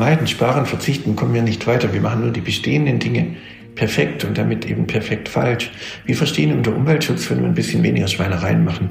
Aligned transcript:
vermeiden, 0.00 0.26
sparen, 0.26 0.64
verzichten, 0.64 1.14
kommen 1.14 1.34
wir 1.34 1.42
nicht 1.42 1.66
weiter. 1.66 1.92
Wir 1.92 2.00
machen 2.00 2.22
nur 2.22 2.30
die 2.30 2.40
bestehenden 2.40 2.98
Dinge 3.00 3.36
perfekt 3.74 4.24
und 4.24 4.38
damit 4.38 4.64
eben 4.64 4.86
perfekt 4.86 5.28
falsch. 5.28 5.70
Wir 6.06 6.16
verstehen 6.16 6.56
unter 6.56 6.74
Umweltschutz, 6.74 7.28
wenn 7.28 7.40
wir 7.40 7.46
ein 7.46 7.54
bisschen 7.54 7.82
weniger 7.82 8.08
Schweinereien 8.08 8.64
machen. 8.64 8.88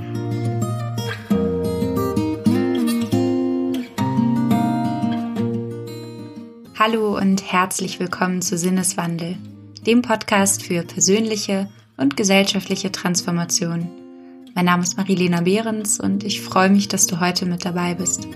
Hallo 6.78 7.18
und 7.18 7.52
herzlich 7.52 8.00
willkommen 8.00 8.44
zu 8.44 8.56
Sinneswandel, 8.56 9.36
dem 9.88 10.04
Podcast 10.04 10.62
für 10.62 10.84
persönliche 10.84 11.70
und 11.98 12.18
gesellschaftliche 12.18 12.92
Transformation. 12.92 13.88
Mein 14.54 14.66
Name 14.66 14.84
ist 14.84 14.96
Marilena 14.96 15.42
Behrens 15.42 16.00
und 16.00 16.24
ich 16.24 16.42
freue 16.42 16.70
mich, 16.70 16.88
dass 16.88 17.08
du 17.08 17.20
heute 17.20 17.48
mit 17.48 17.66
dabei 17.66 17.96
bist. 17.96 18.28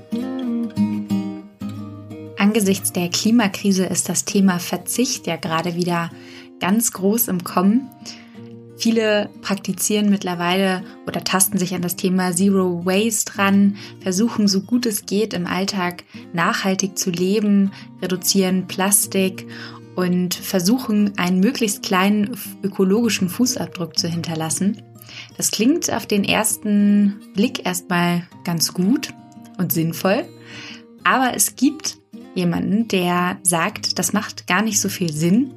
Angesichts 2.53 2.93
der 2.93 3.09
Klimakrise 3.09 3.83
ist 3.85 4.09
das 4.09 4.25
Thema 4.25 4.59
Verzicht 4.59 5.25
ja 5.25 5.37
gerade 5.37 5.73
wieder 5.73 6.11
ganz 6.59 6.91
groß 6.91 7.29
im 7.29 7.43
Kommen. 7.43 7.89
Viele 8.77 9.31
praktizieren 9.41 10.11
mittlerweile 10.11 10.83
oder 11.07 11.23
tasten 11.23 11.57
sich 11.57 11.73
an 11.73 11.81
das 11.81 11.95
Thema 11.95 12.31
Zero 12.31 12.85
Waste 12.85 13.39
ran, 13.39 13.77
versuchen 14.01 14.47
so 14.47 14.61
gut 14.61 14.85
es 14.85 15.07
geht 15.07 15.33
im 15.33 15.47
Alltag 15.47 16.03
nachhaltig 16.31 16.95
zu 16.95 17.09
leben, 17.09 17.71
reduzieren 18.03 18.67
Plastik 18.67 19.47
und 19.95 20.35
versuchen 20.35 21.17
einen 21.17 21.39
möglichst 21.39 21.81
kleinen 21.81 22.37
ökologischen 22.61 23.29
Fußabdruck 23.29 23.97
zu 23.97 24.07
hinterlassen. 24.07 24.79
Das 25.37 25.49
klingt 25.49 25.91
auf 25.91 26.05
den 26.05 26.23
ersten 26.23 27.19
Blick 27.33 27.65
erstmal 27.65 28.27
ganz 28.43 28.75
gut 28.75 29.09
und 29.57 29.71
sinnvoll, 29.71 30.25
aber 31.03 31.35
es 31.35 31.55
gibt 31.55 31.97
jemanden, 32.35 32.87
der 32.87 33.37
sagt, 33.43 33.99
das 33.99 34.13
macht 34.13 34.47
gar 34.47 34.61
nicht 34.61 34.79
so 34.79 34.89
viel 34.89 35.11
Sinn, 35.11 35.53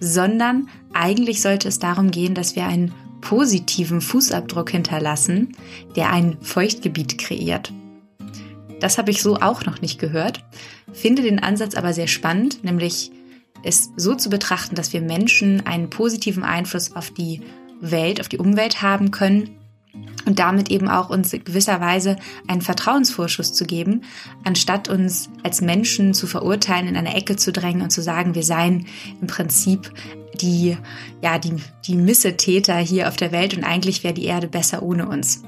sondern 0.00 0.68
eigentlich 0.92 1.40
sollte 1.42 1.68
es 1.68 1.78
darum 1.78 2.10
gehen, 2.10 2.34
dass 2.34 2.56
wir 2.56 2.66
einen 2.66 2.92
positiven 3.20 4.00
Fußabdruck 4.00 4.70
hinterlassen, 4.70 5.56
der 5.96 6.10
ein 6.10 6.36
Feuchtgebiet 6.40 7.18
kreiert. 7.18 7.72
Das 8.80 8.98
habe 8.98 9.12
ich 9.12 9.22
so 9.22 9.36
auch 9.36 9.64
noch 9.64 9.80
nicht 9.80 10.00
gehört, 10.00 10.44
finde 10.92 11.22
den 11.22 11.38
Ansatz 11.38 11.76
aber 11.76 11.92
sehr 11.92 12.08
spannend, 12.08 12.64
nämlich 12.64 13.12
es 13.62 13.92
so 13.96 14.16
zu 14.16 14.28
betrachten, 14.28 14.74
dass 14.74 14.92
wir 14.92 15.00
Menschen 15.00 15.64
einen 15.66 15.88
positiven 15.88 16.42
Einfluss 16.42 16.96
auf 16.96 17.10
die 17.12 17.42
Welt, 17.80 18.20
auf 18.20 18.28
die 18.28 18.38
Umwelt 18.38 18.82
haben 18.82 19.12
können 19.12 19.50
und 20.24 20.38
damit 20.38 20.70
eben 20.70 20.88
auch 20.88 21.10
uns 21.10 21.32
in 21.32 21.44
gewisser 21.44 21.80
Weise 21.80 22.16
einen 22.46 22.62
Vertrauensvorschuss 22.62 23.52
zu 23.52 23.64
geben, 23.64 24.02
anstatt 24.44 24.88
uns 24.88 25.28
als 25.42 25.60
Menschen 25.60 26.14
zu 26.14 26.26
verurteilen, 26.26 26.88
in 26.88 26.96
eine 26.96 27.14
Ecke 27.14 27.36
zu 27.36 27.52
drängen 27.52 27.82
und 27.82 27.90
zu 27.90 28.02
sagen, 28.02 28.34
wir 28.34 28.42
seien 28.42 28.86
im 29.20 29.26
Prinzip 29.26 29.92
die, 30.40 30.76
ja, 31.20 31.38
die, 31.38 31.56
die 31.86 31.96
Missetäter 31.96 32.76
hier 32.76 33.08
auf 33.08 33.16
der 33.16 33.32
Welt 33.32 33.56
und 33.56 33.64
eigentlich 33.64 34.02
wäre 34.04 34.14
die 34.14 34.24
Erde 34.24 34.48
besser 34.48 34.82
ohne 34.82 35.08
uns. 35.08 35.42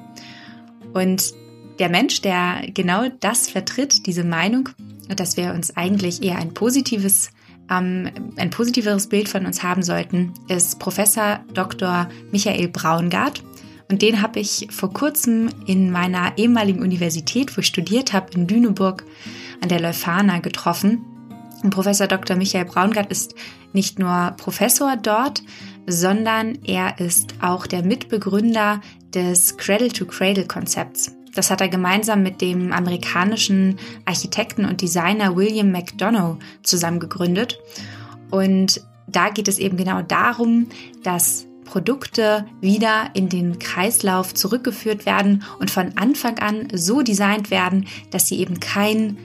Und 0.93 1.35
der 1.79 1.89
Mensch, 1.89 2.21
der 2.21 2.63
genau 2.73 3.09
das 3.21 3.49
vertritt, 3.49 4.07
diese 4.07 4.25
Meinung, 4.25 4.69
dass 5.17 5.37
wir 5.37 5.53
uns 5.53 5.77
eigentlich 5.77 6.23
eher 6.23 6.39
ein 6.39 6.55
positives 6.55 7.31
ähm, 7.71 8.11
ein 8.37 8.51
positiveres 8.51 9.09
Bild 9.09 9.29
von 9.29 9.47
uns 9.47 9.63
haben 9.63 9.83
sollten, 9.83 10.35
ist 10.49 10.79
Professor 10.79 11.41
Dr. 11.55 12.09
Michael 12.31 12.69
Braungart. 12.69 13.43
Und 13.91 14.03
den 14.03 14.23
habe 14.23 14.41
ich 14.41 14.69
vor 14.71 14.93
kurzem 14.93 15.51
in 15.67 15.91
meiner 15.91 16.37
ehemaligen 16.39 16.83
Universität, 16.83 17.57
wo 17.57 17.61
ich 17.61 17.67
studiert 17.67 18.13
habe, 18.13 18.33
in 18.35 18.49
Lüneburg 18.49 19.05
an 19.61 19.69
der 19.69 19.81
Leuphana 19.81 20.39
getroffen. 20.39 21.05
Und 21.63 21.71
Professor 21.71 22.07
Dr. 22.07 22.37
Michael 22.37 22.65
Braungart 22.65 23.11
ist 23.11 23.35
nicht 23.73 23.99
nur 23.99 24.35
Professor 24.37 24.97
dort, 24.97 25.43
sondern 25.87 26.59
er 26.65 26.99
ist 26.99 27.35
auch 27.41 27.67
der 27.67 27.83
Mitbegründer 27.83 28.81
des 29.13 29.57
Cradle-to-Cradle-Konzepts. 29.57 31.15
Das 31.35 31.51
hat 31.51 31.61
er 31.61 31.69
gemeinsam 31.69 32.23
mit 32.23 32.41
dem 32.41 32.73
amerikanischen 32.73 33.79
Architekten 34.05 34.65
und 34.65 34.81
Designer 34.81 35.37
William 35.37 35.73
McDonough 35.73 36.39
zusammen 36.63 37.01
gegründet. 37.01 37.59
Und 38.31 38.81
da 39.07 39.31
geht 39.31 39.49
es 39.49 39.59
eben 39.59 39.77
genau 39.77 40.03
darum, 40.03 40.69
dass 41.03 41.47
Produkte 41.65 42.47
wieder 42.61 43.11
in 43.15 43.29
den 43.29 43.59
Kreislauf 43.59 44.35
zurückgeführt 44.35 45.07
werden 45.07 45.43
und 45.59 45.71
von 45.71 45.97
Anfang 45.97 46.39
an 46.39 46.69
so 46.73 47.03
designt 47.03 47.51
werden, 47.51 47.87
dass 48.11 48.29
sie 48.29 48.39
eben 48.39 48.61
keinen 48.61 49.19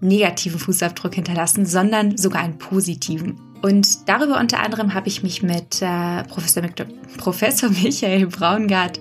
negativen 0.00 0.58
Fußabdruck 0.58 1.14
hinterlassen, 1.14 1.66
sondern 1.66 2.16
sogar 2.16 2.42
einen 2.42 2.58
positiven. 2.58 3.40
Und 3.62 4.08
darüber 4.08 4.38
unter 4.38 4.60
anderem 4.60 4.94
habe 4.94 5.08
ich 5.08 5.22
mich 5.22 5.42
mit 5.42 5.82
äh, 5.82 6.22
Professor, 6.24 6.62
Professor 7.16 7.70
Michael 7.82 8.26
Braungart 8.26 9.00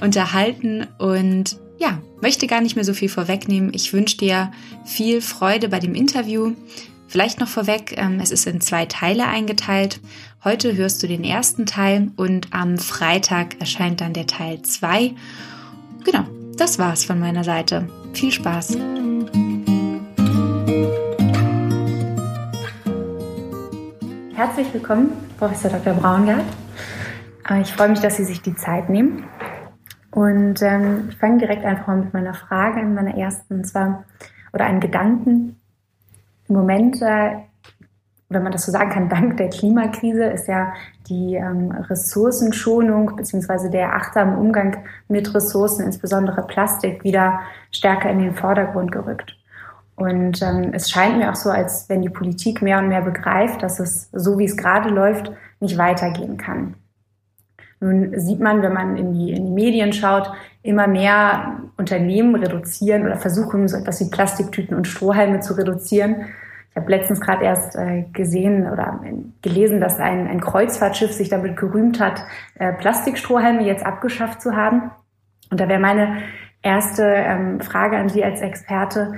unterhalten 0.00 0.86
und 0.98 1.58
ja, 1.78 2.00
möchte 2.22 2.46
gar 2.46 2.60
nicht 2.60 2.76
mehr 2.76 2.84
so 2.84 2.94
viel 2.94 3.08
vorwegnehmen. 3.08 3.72
Ich 3.74 3.92
wünsche 3.92 4.16
dir 4.16 4.52
viel 4.84 5.20
Freude 5.20 5.68
bei 5.68 5.78
dem 5.78 5.94
Interview. 5.94 6.54
Vielleicht 7.08 7.40
noch 7.40 7.48
vorweg, 7.48 7.94
ähm, 7.96 8.18
es 8.20 8.32
ist 8.32 8.46
in 8.46 8.60
zwei 8.60 8.84
Teile 8.86 9.26
eingeteilt. 9.26 10.00
Heute 10.42 10.76
hörst 10.76 11.02
du 11.02 11.06
den 11.06 11.22
ersten 11.22 11.64
Teil 11.64 12.10
und 12.16 12.48
am 12.52 12.78
Freitag 12.78 13.60
erscheint 13.60 14.00
dann 14.00 14.12
der 14.12 14.26
Teil 14.26 14.62
2. 14.62 15.14
Genau, 16.04 16.24
das 16.56 16.78
war's 16.78 17.04
von 17.04 17.20
meiner 17.20 17.44
Seite. 17.44 17.88
Viel 18.12 18.32
Spaß! 18.32 18.76
Herzlich 24.34 24.66
willkommen, 24.74 25.12
Professor 25.38 25.70
Dr. 25.70 25.94
Braungart. 25.94 26.44
Äh, 27.48 27.62
ich 27.62 27.72
freue 27.72 27.88
mich, 27.88 28.00
dass 28.00 28.16
Sie 28.16 28.24
sich 28.24 28.42
die 28.42 28.54
Zeit 28.54 28.90
nehmen. 28.90 29.24
Und 30.10 30.60
ähm, 30.60 31.08
ich 31.10 31.16
fange 31.16 31.38
direkt 31.38 31.64
einfach 31.64 31.86
mal 31.86 31.98
mit 31.98 32.12
meiner 32.12 32.34
Frage 32.34 32.80
an, 32.80 32.94
meiner 32.94 33.16
ersten, 33.16 33.54
und 33.54 33.64
zwar, 33.64 34.04
oder 34.52 34.64
einen 34.64 34.80
Gedanken. 34.80 35.60
Im 36.48 36.56
Moment 36.56 37.00
äh, 37.02 37.36
wenn 38.28 38.42
man 38.42 38.52
das 38.52 38.66
so 38.66 38.72
sagen 38.72 38.90
kann, 38.90 39.08
dank 39.08 39.36
der 39.36 39.50
Klimakrise 39.50 40.24
ist 40.24 40.48
ja 40.48 40.72
die 41.08 41.34
ähm, 41.34 41.70
Ressourcenschonung 41.70 43.14
bzw. 43.14 43.70
der 43.70 43.94
achtsame 43.94 44.36
Umgang 44.36 44.78
mit 45.08 45.32
Ressourcen, 45.32 45.84
insbesondere 45.84 46.44
Plastik, 46.46 47.04
wieder 47.04 47.40
stärker 47.70 48.10
in 48.10 48.18
den 48.18 48.34
Vordergrund 48.34 48.90
gerückt. 48.90 49.36
Und 49.94 50.42
ähm, 50.42 50.72
es 50.72 50.90
scheint 50.90 51.18
mir 51.18 51.30
auch 51.30 51.36
so, 51.36 51.50
als 51.50 51.88
wenn 51.88 52.02
die 52.02 52.10
Politik 52.10 52.62
mehr 52.62 52.78
und 52.78 52.88
mehr 52.88 53.02
begreift, 53.02 53.62
dass 53.62 53.78
es 53.78 54.10
so 54.12 54.38
wie 54.38 54.44
es 54.44 54.56
gerade 54.56 54.90
läuft, 54.90 55.32
nicht 55.60 55.78
weitergehen 55.78 56.36
kann. 56.36 56.74
Nun 57.78 58.18
sieht 58.18 58.40
man, 58.40 58.60
wenn 58.62 58.72
man 58.72 58.96
in 58.96 59.12
die, 59.12 59.32
in 59.32 59.46
die 59.46 59.52
Medien 59.52 59.92
schaut, 59.92 60.32
immer 60.66 60.86
mehr 60.86 61.60
Unternehmen 61.76 62.34
reduzieren 62.34 63.04
oder 63.04 63.16
versuchen, 63.16 63.68
so 63.68 63.76
etwas 63.76 64.00
wie 64.00 64.10
Plastiktüten 64.10 64.76
und 64.76 64.86
Strohhalme 64.86 65.40
zu 65.40 65.54
reduzieren 65.54 66.26
ich 66.76 66.82
habe 66.82 66.90
letztens 66.90 67.22
gerade 67.22 67.42
erst 67.42 67.74
äh, 67.74 68.04
gesehen 68.12 68.70
oder 68.70 69.00
gelesen, 69.40 69.80
dass 69.80 69.98
ein, 69.98 70.28
ein 70.28 70.42
Kreuzfahrtschiff 70.42 71.10
sich 71.10 71.30
damit 71.30 71.56
gerühmt 71.56 72.00
hat, 72.00 72.20
äh, 72.58 72.74
Plastikstrohhalme 72.74 73.64
jetzt 73.64 73.86
abgeschafft 73.86 74.42
zu 74.42 74.54
haben. 74.54 74.90
Und 75.50 75.58
da 75.58 75.70
wäre 75.70 75.80
meine 75.80 76.18
erste 76.60 77.02
ähm, 77.02 77.62
Frage 77.62 77.96
an 77.96 78.10
Sie 78.10 78.22
als 78.22 78.42
Experte, 78.42 79.14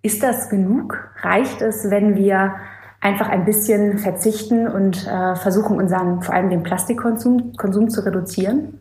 ist 0.00 0.22
das 0.22 0.48
genug? 0.48 1.10
Reicht 1.20 1.60
es, 1.60 1.90
wenn 1.90 2.16
wir 2.16 2.54
einfach 3.02 3.28
ein 3.28 3.44
bisschen 3.44 3.98
verzichten 3.98 4.66
und 4.66 5.06
äh, 5.06 5.36
versuchen, 5.36 5.76
unseren, 5.76 6.22
vor 6.22 6.34
allem 6.34 6.48
den 6.48 6.62
Plastikkonsum 6.62 7.52
Konsum 7.58 7.90
zu 7.90 8.06
reduzieren? 8.06 8.80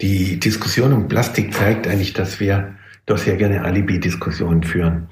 Die 0.00 0.38
Diskussion 0.38 0.92
um 0.92 1.08
Plastik 1.08 1.54
zeigt 1.54 1.86
eigentlich, 1.88 2.12
dass 2.12 2.38
wir 2.38 2.74
doch 3.06 3.18
sehr 3.18 3.36
gerne 3.36 3.64
Alibi-Diskussionen 3.64 4.62
führen. 4.62 5.08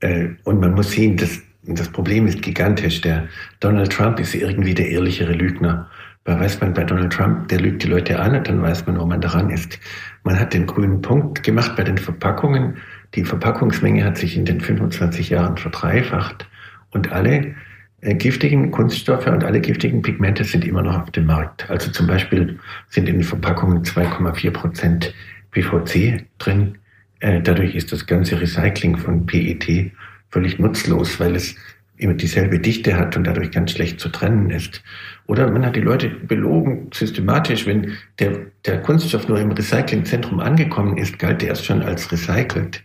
Äh, 0.00 0.28
und 0.44 0.60
man 0.60 0.74
muss 0.74 0.90
sehen, 0.90 1.16
dass 1.16 1.40
das 1.62 1.88
Problem 1.88 2.26
ist 2.26 2.42
gigantisch. 2.42 3.00
Der 3.00 3.28
Donald 3.60 3.92
Trump 3.92 4.18
ist 4.20 4.34
irgendwie 4.34 4.74
der 4.74 4.88
ehrlichere 4.88 5.32
Lügner. 5.32 5.88
Weil 6.24 6.40
weiß 6.40 6.60
man 6.60 6.74
bei 6.74 6.82
Donald 6.82 7.12
Trump, 7.12 7.48
der 7.48 7.60
lügt 7.60 7.84
die 7.84 7.88
Leute 7.88 8.18
an 8.18 8.34
und 8.34 8.48
dann 8.48 8.60
weiß 8.60 8.86
man, 8.86 8.98
wo 8.98 9.06
man 9.06 9.20
daran 9.20 9.48
ist. 9.50 9.78
Man 10.24 10.38
hat 10.38 10.54
den 10.54 10.66
grünen 10.66 11.00
Punkt 11.00 11.44
gemacht 11.44 11.76
bei 11.76 11.84
den 11.84 11.98
Verpackungen. 11.98 12.78
Die 13.14 13.24
Verpackungsmenge 13.24 14.04
hat 14.04 14.18
sich 14.18 14.36
in 14.36 14.44
den 14.44 14.60
25 14.60 15.30
Jahren 15.30 15.56
verdreifacht 15.56 16.48
und 16.90 17.12
alle 17.12 17.54
giftigen 18.02 18.70
Kunststoffe 18.70 19.26
und 19.26 19.44
alle 19.44 19.60
giftigen 19.60 20.02
Pigmente 20.02 20.44
sind 20.44 20.64
immer 20.64 20.82
noch 20.82 21.02
auf 21.02 21.10
dem 21.10 21.26
Markt. 21.26 21.68
Also 21.70 21.90
zum 21.90 22.06
Beispiel 22.06 22.58
sind 22.88 23.08
in 23.08 23.16
den 23.16 23.24
Verpackungen 23.24 23.82
2,4 23.82 24.50
Prozent 24.50 25.14
PVC 25.50 26.24
drin. 26.38 26.78
Äh, 27.20 27.40
dadurch 27.40 27.74
ist 27.74 27.92
das 27.92 28.06
ganze 28.06 28.40
Recycling 28.40 28.96
von 28.96 29.24
PET 29.26 29.92
völlig 30.30 30.58
nutzlos, 30.58 31.18
weil 31.18 31.34
es 31.34 31.56
immer 31.98 32.14
dieselbe 32.14 32.58
Dichte 32.58 32.96
hat 32.96 33.16
und 33.16 33.24
dadurch 33.24 33.50
ganz 33.50 33.72
schlecht 33.72 34.00
zu 34.00 34.10
trennen 34.10 34.50
ist. 34.50 34.82
Oder 35.26 35.50
man 35.50 35.64
hat 35.64 35.76
die 35.76 35.80
Leute 35.80 36.10
belogen, 36.10 36.90
systematisch, 36.92 37.66
wenn 37.66 37.92
der, 38.18 38.38
der 38.66 38.82
Kunststoff 38.82 39.28
nur 39.28 39.40
im 39.40 39.52
Recyclingzentrum 39.52 40.40
angekommen 40.40 40.98
ist, 40.98 41.18
galt 41.18 41.42
er 41.42 41.50
erst 41.50 41.64
schon 41.64 41.82
als 41.82 42.12
recycelt. 42.12 42.82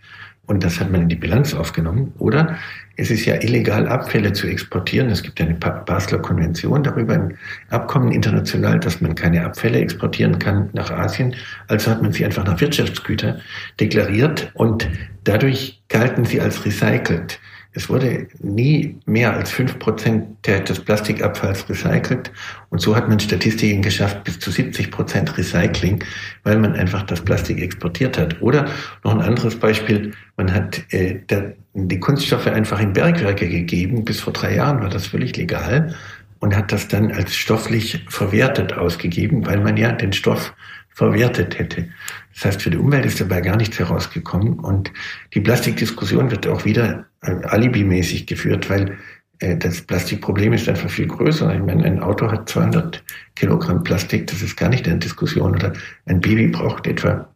und 0.48 0.64
das 0.64 0.80
hat 0.80 0.92
man 0.92 1.04
in 1.04 1.10
die 1.10 1.16
Bilanz 1.16 1.54
aufgenommen. 1.54 2.14
Oder 2.18 2.58
es 2.98 3.10
ist 3.10 3.26
ja 3.26 3.36
illegal, 3.42 3.88
Abfälle 3.88 4.34
zu 4.34 4.48
exportieren. 4.48 5.10
Es 5.10 5.24
gibt 5.24 5.40
eine 5.42 5.54
Basler 5.54 6.20
Konvention 6.20 6.84
darüber, 6.84 7.14
ein 7.14 7.38
Abkommen 7.70 8.12
international, 8.12 8.80
dass 8.80 9.02
man 9.02 9.16
keine 9.16 9.46
Abfälle 9.46 9.80
exportieren 9.80 10.40
kann 10.40 10.70
nach 10.74 10.92
Asien. 10.92 11.36
Also 11.68 11.92
hat 11.92 12.02
man 12.02 12.12
sie 12.12 12.26
einfach 12.26 12.46
nach 12.46 12.60
Wirtschaftsgüter 12.60 13.40
deklariert 13.80 14.52
und 14.54 14.88
dadurch 15.24 15.82
galten 15.90 16.26
sie 16.26 16.42
als 16.42 16.66
recycelt. 16.66 17.40
Es 17.74 17.90
wurde 17.90 18.28
nie 18.40 18.98
mehr 19.06 19.34
als 19.34 19.52
fünf 19.52 19.80
Prozent 19.80 20.46
des 20.46 20.80
Plastikabfalls 20.80 21.70
recycelt. 21.70 22.32
Und 22.70 22.82
so 22.82 22.96
hat 22.96 23.08
man 23.08 23.20
Statistiken 23.20 23.82
geschafft 23.82 24.26
bis 24.26 24.40
zu 24.40 24.52
70 24.52 24.92
Prozent 24.92 25.38
Recycling, 25.38 26.04
weil 26.44 26.58
man 26.58 26.74
einfach 26.74 27.04
das 27.04 27.22
Plastik 27.22 27.62
exportiert 27.62 28.18
hat. 28.18 28.42
Oder 28.42 28.66
noch 29.04 29.14
ein 29.14 29.22
anderes 29.22 29.56
Beispiel, 29.56 30.12
man 30.36 30.54
hat 30.54 30.82
äh, 30.94 31.20
der, 31.30 31.54
die 31.74 32.00
Kunststoffe 32.00 32.48
einfach 32.48 32.82
in 32.82 32.92
Bergwerke 32.92 33.48
gegeben. 33.48 34.04
Bis 34.04 34.20
vor 34.20 34.34
drei 34.34 34.56
Jahren 34.56 34.82
war 34.82 34.90
das 34.90 35.08
völlig 35.08 35.38
legal 35.38 35.96
und 36.42 36.56
hat 36.56 36.72
das 36.72 36.88
dann 36.90 37.12
als 37.12 37.36
stofflich 37.36 38.04
verwertet 38.10 38.74
ausgegeben, 38.74 39.46
weil 39.46 39.62
man 39.62 39.78
ja 39.78 39.92
den 39.94 40.12
Stoff 40.12 40.54
verwertet 40.94 41.58
hätte. 41.58 41.90
Das 42.34 42.46
heißt, 42.46 42.62
für 42.62 42.70
die 42.70 42.78
Umwelt 42.78 43.06
ist 43.06 43.20
dabei 43.22 43.42
gar 43.42 43.56
nichts 43.58 43.80
herausgekommen. 43.80 44.60
Und 44.60 44.92
die 45.34 45.42
Plastikdiskussion 45.42 46.32
wird 46.32 46.48
auch 46.48 46.66
wieder 46.66 47.06
äh, 47.22 47.32
alibimäßig 47.44 48.28
geführt, 48.28 48.70
weil 48.70 48.98
äh, 49.40 49.58
das 49.58 49.82
Plastikproblem 49.82 50.54
ist 50.54 50.70
einfach 50.70 50.90
viel 50.90 51.08
größer. 51.08 51.54
Ich 51.54 51.62
meine, 51.62 51.86
ein 51.86 52.02
Auto 52.02 52.32
hat 52.32 52.50
200 52.50 53.04
Kilogramm 53.36 53.84
Plastik, 53.84 54.28
das 54.28 54.42
ist 54.42 54.58
gar 54.58 54.70
nicht 54.70 54.88
eine 54.88 55.00
Diskussion. 55.00 55.56
Oder 55.56 55.74
ein 56.06 56.22
Baby 56.22 56.48
braucht 56.48 56.88
etwa 56.88 57.34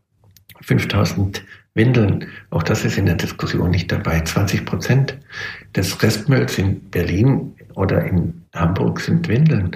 5000 0.61 1.43
Windeln. 1.73 2.27
Auch 2.51 2.63
das 2.63 2.85
ist 2.85 2.97
in 2.97 3.05
der 3.05 3.15
Diskussion 3.15 3.71
nicht 3.71 3.91
dabei. 3.91 4.21
20 4.21 4.65
Prozent 4.65 5.17
des 5.75 6.01
Restmülls 6.01 6.57
in 6.57 6.89
Berlin 6.89 7.53
oder 7.75 8.05
in 8.05 8.45
Hamburg 8.53 9.01
sind 9.01 9.27
Windeln. 9.27 9.75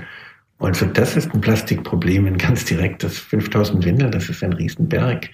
Also 0.59 0.85
das 0.85 1.15
ist 1.15 1.33
ein 1.33 1.41
Plastikproblem, 1.41 2.25
ein 2.27 2.37
ganz 2.37 2.65
direktes. 2.65 3.17
5000 3.17 3.85
Windeln, 3.85 4.11
das 4.11 4.29
ist 4.29 4.43
ein 4.43 4.53
Riesenberg. 4.53 5.29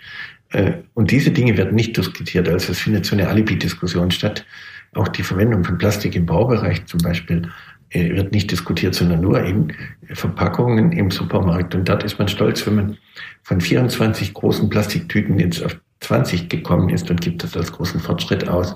Äh, 0.51 0.73
und 0.93 1.11
diese 1.11 1.31
Dinge 1.31 1.57
werden 1.57 1.75
nicht 1.75 1.97
diskutiert. 1.97 2.47
Also 2.47 2.71
es 2.71 2.79
findet 2.79 3.05
so 3.05 3.15
eine 3.15 3.27
Alibi-Diskussion 3.27 4.11
statt. 4.11 4.45
Auch 4.93 5.07
die 5.07 5.23
Verwendung 5.23 5.63
von 5.63 5.77
Plastik 5.77 6.15
im 6.15 6.25
Baubereich 6.25 6.85
zum 6.85 6.99
Beispiel 7.01 7.49
äh, 7.89 8.15
wird 8.15 8.31
nicht 8.31 8.51
diskutiert, 8.51 8.93
sondern 8.93 9.21
nur 9.21 9.43
in 9.43 9.73
Verpackungen 10.13 10.91
im 10.91 11.09
Supermarkt. 11.09 11.73
Und 11.73 11.89
dort 11.89 12.03
ist 12.03 12.19
man 12.19 12.27
stolz, 12.27 12.65
wenn 12.67 12.75
man 12.75 12.97
von 13.43 13.59
24 13.59 14.33
großen 14.33 14.69
Plastiktüten 14.69 15.39
jetzt 15.39 15.63
auf 15.63 15.77
20 16.01 16.49
gekommen 16.49 16.89
ist 16.89 17.09
und 17.09 17.21
gibt 17.21 17.43
das 17.43 17.57
als 17.57 17.71
großen 17.71 17.99
Fortschritt 17.99 18.47
aus. 18.47 18.75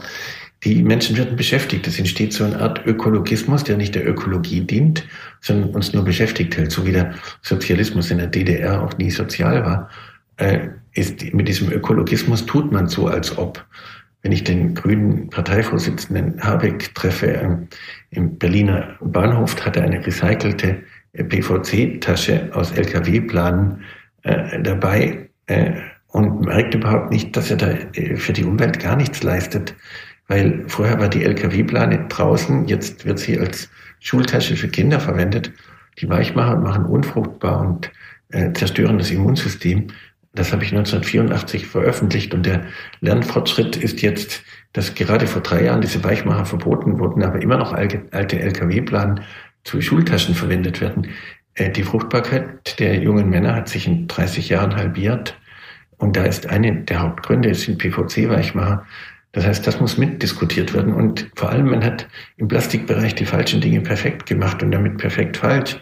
Die 0.64 0.84
Menschen 0.84 1.16
werden 1.18 1.38
beschäftigt. 1.38 1.88
Es 1.88 1.98
entsteht 1.98 2.34
so 2.34 2.44
eine 2.44 2.60
Art 2.60 2.86
Ökologismus, 2.86 3.64
der 3.64 3.78
nicht 3.78 3.96
der 3.96 4.08
Ökologie 4.08 4.62
dient, 4.62 5.08
sondern 5.40 5.70
uns 5.70 5.94
nur 5.94 6.04
beschäftigt 6.04 6.58
hält, 6.58 6.72
so 6.72 6.86
wie 6.86 6.92
der 6.92 7.14
Sozialismus 7.42 8.12
in 8.12 8.18
der 8.18 8.28
DDR 8.28 8.82
auch 8.84 8.98
nie 8.98 9.10
sozial 9.10 9.64
war. 9.64 9.90
Äh, 10.38 10.70
ist, 10.94 11.34
mit 11.34 11.48
diesem 11.48 11.72
Ökologismus 11.72 12.46
tut 12.46 12.72
man 12.72 12.88
so, 12.88 13.08
als 13.08 13.38
ob. 13.38 13.66
Wenn 14.22 14.34
ich 14.34 14.44
den 14.44 14.74
grünen 14.74 15.30
Parteivorsitzenden 15.30 16.44
Habeck 16.44 16.94
treffe 16.94 17.28
ähm, 17.28 17.68
im 18.10 18.38
Berliner 18.38 18.98
Bahnhof, 19.00 19.66
hat 19.66 19.78
er 19.78 19.84
eine 19.84 20.06
recycelte 20.06 20.84
äh, 21.14 21.24
PVC-Tasche 21.24 22.50
aus 22.52 22.72
LKW-Planen 22.72 23.84
äh, 24.24 24.62
dabei 24.62 25.30
äh, 25.48 25.72
und 26.10 26.42
merkt 26.42 26.76
überhaupt 26.76 27.12
nicht, 27.12 27.38
dass 27.38 27.50
er 27.50 27.58
da 27.58 27.70
äh, 27.70 28.18
für 28.18 28.34
die 28.34 28.44
Umwelt 28.44 28.80
gar 28.80 28.98
nichts 28.98 29.24
leistet. 29.24 29.74
Weil 30.30 30.64
vorher 30.68 31.00
war 31.00 31.10
die 31.10 31.24
LKW-Plane 31.24 32.06
draußen, 32.08 32.68
jetzt 32.68 33.06
wird 33.06 33.20
sie 33.20 33.38
als 33.38 33.70
Schultasche 34.00 34.56
für 34.56 34.70
Kinder 34.70 35.00
verwendet. 35.00 35.52
Die 36.00 36.08
Weichmacher 36.08 36.56
machen 36.58 36.86
unfruchtbar 36.86 37.60
und 37.60 37.92
äh, 38.30 38.54
zerstören 38.54 39.00
das 39.00 39.12
Immunsystem. 39.12 39.88
Das 40.34 40.54
habe 40.54 40.64
ich 40.64 40.72
1984 40.72 41.66
veröffentlicht 41.66 42.34
und 42.36 42.46
der 42.46 42.64
Lernfortschritt 43.02 43.76
ist 43.76 44.02
jetzt, 44.04 44.44
dass 44.74 44.94
gerade 44.94 45.26
vor 45.26 45.42
drei 45.42 45.64
Jahren 45.64 45.82
diese 45.82 46.04
Weichmacher 46.04 46.46
verboten 46.46 47.00
wurden, 47.00 47.24
aber 47.24 47.42
immer 47.42 47.58
noch 47.58 47.74
alte, 47.74 48.06
LKW-Planen 48.12 49.22
zu 49.64 49.82
Schultaschen 49.82 50.36
verwendet 50.36 50.80
werden. 50.80 51.08
Äh, 51.56 51.72
die 51.72 51.84
Fruchtbarkeit 51.84 52.80
der 52.80 53.00
jungen 53.00 53.30
Männer 53.30 53.56
hat 53.56 53.68
sich 53.68 53.88
in 53.88 54.08
30 54.08 54.50
Jahren 54.50 54.76
halbiert. 54.76 55.36
Und 55.98 56.16
da 56.16 56.24
ist 56.24 56.48
eine 56.48 56.84
der 56.84 57.02
Hauptgründe, 57.02 57.50
es 57.50 57.64
sind 57.64 57.80
PVC-Weichmacher. 57.80 58.86
Das 59.32 59.46
heißt, 59.46 59.66
das 59.68 59.80
muss 59.80 59.98
mitdiskutiert 59.98 60.74
werden. 60.74 60.94
Und 60.94 61.30
vor 61.36 61.50
allem, 61.50 61.70
man 61.70 61.84
hat 61.84 62.08
im 62.38 62.48
Plastikbereich 62.48 63.16
die 63.16 63.26
falschen 63.26 63.62
Dinge 63.62 63.82
perfekt 63.82 64.26
gemacht 64.26 64.64
und 64.64 64.72
damit 64.72 64.98
perfekt 64.98 65.38
falsch. 65.38 65.78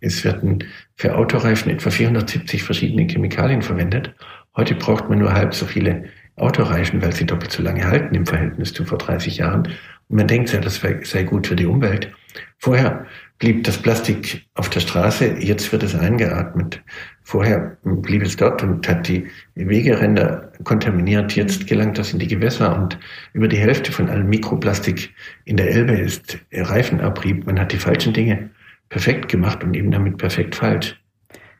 Es 0.00 0.24
werden 0.24 0.64
für 0.96 1.14
Autoreifen 1.14 1.70
etwa 1.70 1.90
470 1.90 2.62
verschiedene 2.62 3.06
Chemikalien 3.06 3.62
verwendet. 3.62 4.14
Heute 4.56 4.74
braucht 4.74 5.08
man 5.08 5.18
nur 5.18 5.32
halb 5.32 5.54
so 5.54 5.66
viele 5.66 6.04
Autoreifen, 6.36 7.02
weil 7.02 7.12
sie 7.12 7.26
doppelt 7.26 7.52
so 7.52 7.62
lange 7.62 7.84
halten 7.84 8.14
im 8.14 8.26
Verhältnis 8.26 8.72
zu 8.72 8.84
vor 8.84 8.98
30 8.98 9.38
Jahren. 9.38 9.68
Und 10.08 10.16
man 10.16 10.26
denkt 10.26 10.52
ja, 10.52 10.60
das 10.60 10.80
sei 11.02 11.22
gut 11.22 11.46
für 11.46 11.56
die 11.56 11.66
Umwelt. 11.66 12.12
Vorher 12.58 13.06
blieb 13.38 13.64
das 13.64 13.78
Plastik 13.78 14.46
auf 14.54 14.70
der 14.70 14.80
Straße, 14.80 15.36
jetzt 15.38 15.72
wird 15.72 15.82
es 15.82 15.94
eingeatmet. 15.94 16.82
Vorher 17.24 17.76
blieb 17.84 18.22
es 18.22 18.36
dort 18.36 18.62
und 18.62 18.86
hat 18.88 19.08
die 19.08 19.26
Wegeränder 19.54 20.52
kontaminiert. 20.64 21.34
Jetzt 21.36 21.66
gelangt 21.66 21.98
das 21.98 22.12
in 22.12 22.18
die 22.18 22.28
Gewässer 22.28 22.76
und 22.76 22.98
über 23.32 23.48
die 23.48 23.58
Hälfte 23.58 23.92
von 23.92 24.08
allem 24.08 24.28
Mikroplastik 24.28 25.14
in 25.44 25.56
der 25.56 25.70
Elbe 25.70 25.92
ist 25.92 26.38
Reifenabrieb. 26.52 27.46
Man 27.46 27.60
hat 27.60 27.72
die 27.72 27.78
falschen 27.78 28.12
Dinge 28.12 28.50
perfekt 28.88 29.28
gemacht 29.28 29.62
und 29.62 29.74
eben 29.74 29.90
damit 29.90 30.18
perfekt 30.18 30.54
falsch. 30.56 30.98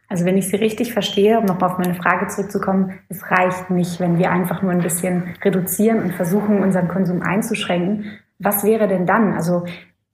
Also 0.08 0.26
wenn 0.26 0.36
ich 0.36 0.48
Sie 0.48 0.56
richtig 0.56 0.92
verstehe, 0.92 1.38
um 1.38 1.46
nochmal 1.46 1.70
auf 1.70 1.78
meine 1.78 1.94
Frage 1.94 2.26
zurückzukommen, 2.26 2.98
es 3.08 3.22
reicht 3.30 3.70
nicht, 3.70 3.98
wenn 3.98 4.18
wir 4.18 4.30
einfach 4.30 4.60
nur 4.60 4.70
ein 4.70 4.82
bisschen 4.82 5.34
reduzieren 5.42 6.02
und 6.02 6.12
versuchen, 6.12 6.62
unseren 6.62 6.88
Konsum 6.88 7.22
einzuschränken. 7.22 8.18
Was 8.38 8.62
wäre 8.62 8.88
denn 8.88 9.06
dann? 9.06 9.32
Also 9.32 9.64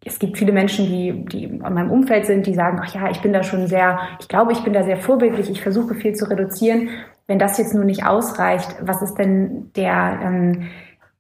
es 0.04 0.18
gibt 0.18 0.38
viele 0.38 0.52
Menschen, 0.52 0.86
die, 0.86 1.24
die 1.26 1.44
in 1.44 1.58
meinem 1.58 1.90
Umfeld 1.90 2.26
sind, 2.26 2.46
die 2.46 2.54
sagen, 2.54 2.80
ach 2.82 2.94
ja, 2.94 3.10
ich 3.10 3.20
bin 3.20 3.32
da 3.32 3.42
schon 3.42 3.66
sehr, 3.66 3.98
ich 4.20 4.28
glaube, 4.28 4.52
ich 4.52 4.60
bin 4.60 4.72
da 4.72 4.84
sehr 4.84 4.96
vorbildlich, 4.96 5.50
ich 5.50 5.60
versuche 5.60 5.94
viel 5.94 6.14
zu 6.14 6.30
reduzieren. 6.30 6.90
Wenn 7.26 7.38
das 7.38 7.58
jetzt 7.58 7.74
nur 7.74 7.84
nicht 7.84 8.04
ausreicht, 8.04 8.76
was 8.80 9.02
ist 9.02 9.14
denn 9.16 9.70
der, 9.74 10.20
ähm, 10.24 10.68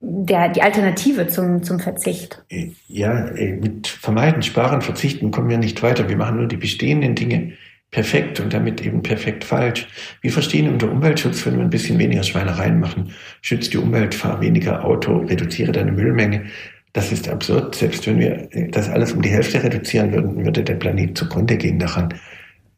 der, 0.00 0.48
die 0.50 0.62
Alternative 0.62 1.26
zum, 1.26 1.62
zum 1.62 1.80
Verzicht? 1.80 2.44
Ja, 2.86 3.30
mit 3.60 3.88
Vermeiden, 3.88 4.42
Sparen, 4.42 4.80
Verzichten 4.80 5.32
kommen 5.32 5.50
wir 5.50 5.58
nicht 5.58 5.82
weiter. 5.82 6.08
Wir 6.08 6.16
machen 6.16 6.36
nur 6.36 6.46
die 6.46 6.56
bestehenden 6.56 7.14
Dinge 7.14 7.54
perfekt 7.90 8.38
und 8.38 8.52
damit 8.52 8.84
eben 8.84 9.02
perfekt 9.02 9.44
falsch. 9.44 9.88
Wir 10.20 10.30
verstehen 10.30 10.68
unter 10.68 10.90
Umweltschutz, 10.90 11.44
wenn 11.46 11.56
wir 11.56 11.64
ein 11.64 11.70
bisschen 11.70 11.98
weniger 11.98 12.22
Schweinereien 12.22 12.78
machen, 12.78 13.12
schützt 13.40 13.72
die 13.72 13.78
Umwelt, 13.78 14.14
fahr 14.14 14.40
weniger 14.40 14.84
Auto, 14.84 15.18
reduziere 15.18 15.72
deine 15.72 15.92
Müllmenge. 15.92 16.44
Das 16.92 17.12
ist 17.12 17.28
absurd. 17.28 17.74
Selbst 17.74 18.06
wenn 18.06 18.18
wir 18.18 18.48
das 18.70 18.88
alles 18.88 19.12
um 19.12 19.22
die 19.22 19.30
Hälfte 19.30 19.62
reduzieren 19.62 20.12
würden, 20.12 20.44
würde 20.44 20.64
der 20.64 20.74
Planet 20.74 21.16
zugrunde 21.16 21.56
gehen 21.56 21.78
daran. 21.78 22.14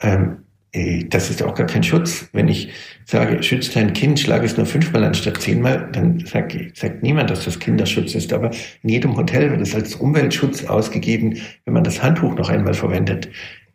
Ähm, 0.01 0.39
äh, 0.73 1.05
das 1.05 1.31
ist 1.31 1.43
auch 1.43 1.55
gar 1.55 1.67
kein 1.67 1.83
Schutz. 1.83 2.29
Wenn 2.33 2.49
ich 2.49 2.71
sage, 3.05 3.43
schützt 3.43 3.75
dein 3.77 3.93
Kind, 3.93 4.21
schlage 4.21 4.47
es 4.47 4.57
nur 4.57 4.67
fünfmal 4.67 5.05
anstatt 5.05 5.41
zehnmal, 5.41 5.89
dann 5.93 6.21
sagt, 6.21 6.57
sagt 6.77 7.03
niemand, 7.03 7.31
dass 7.31 7.45
das 7.45 7.59
Kinderschutz 7.59 8.15
ist. 8.15 8.33
Aber 8.33 8.51
in 8.83 8.91
jedem 8.91 9.17
Hotel 9.17 9.51
wird 9.51 9.61
es 9.61 9.75
als 9.75 9.95
Umweltschutz 9.97 10.65
ausgegeben, 10.65 11.37
wenn 11.65 11.75
man 11.75 11.85
das 11.85 12.03
Handtuch 12.03 12.35
noch 12.35 12.49
einmal 12.49 12.75
verwendet. 12.75 13.29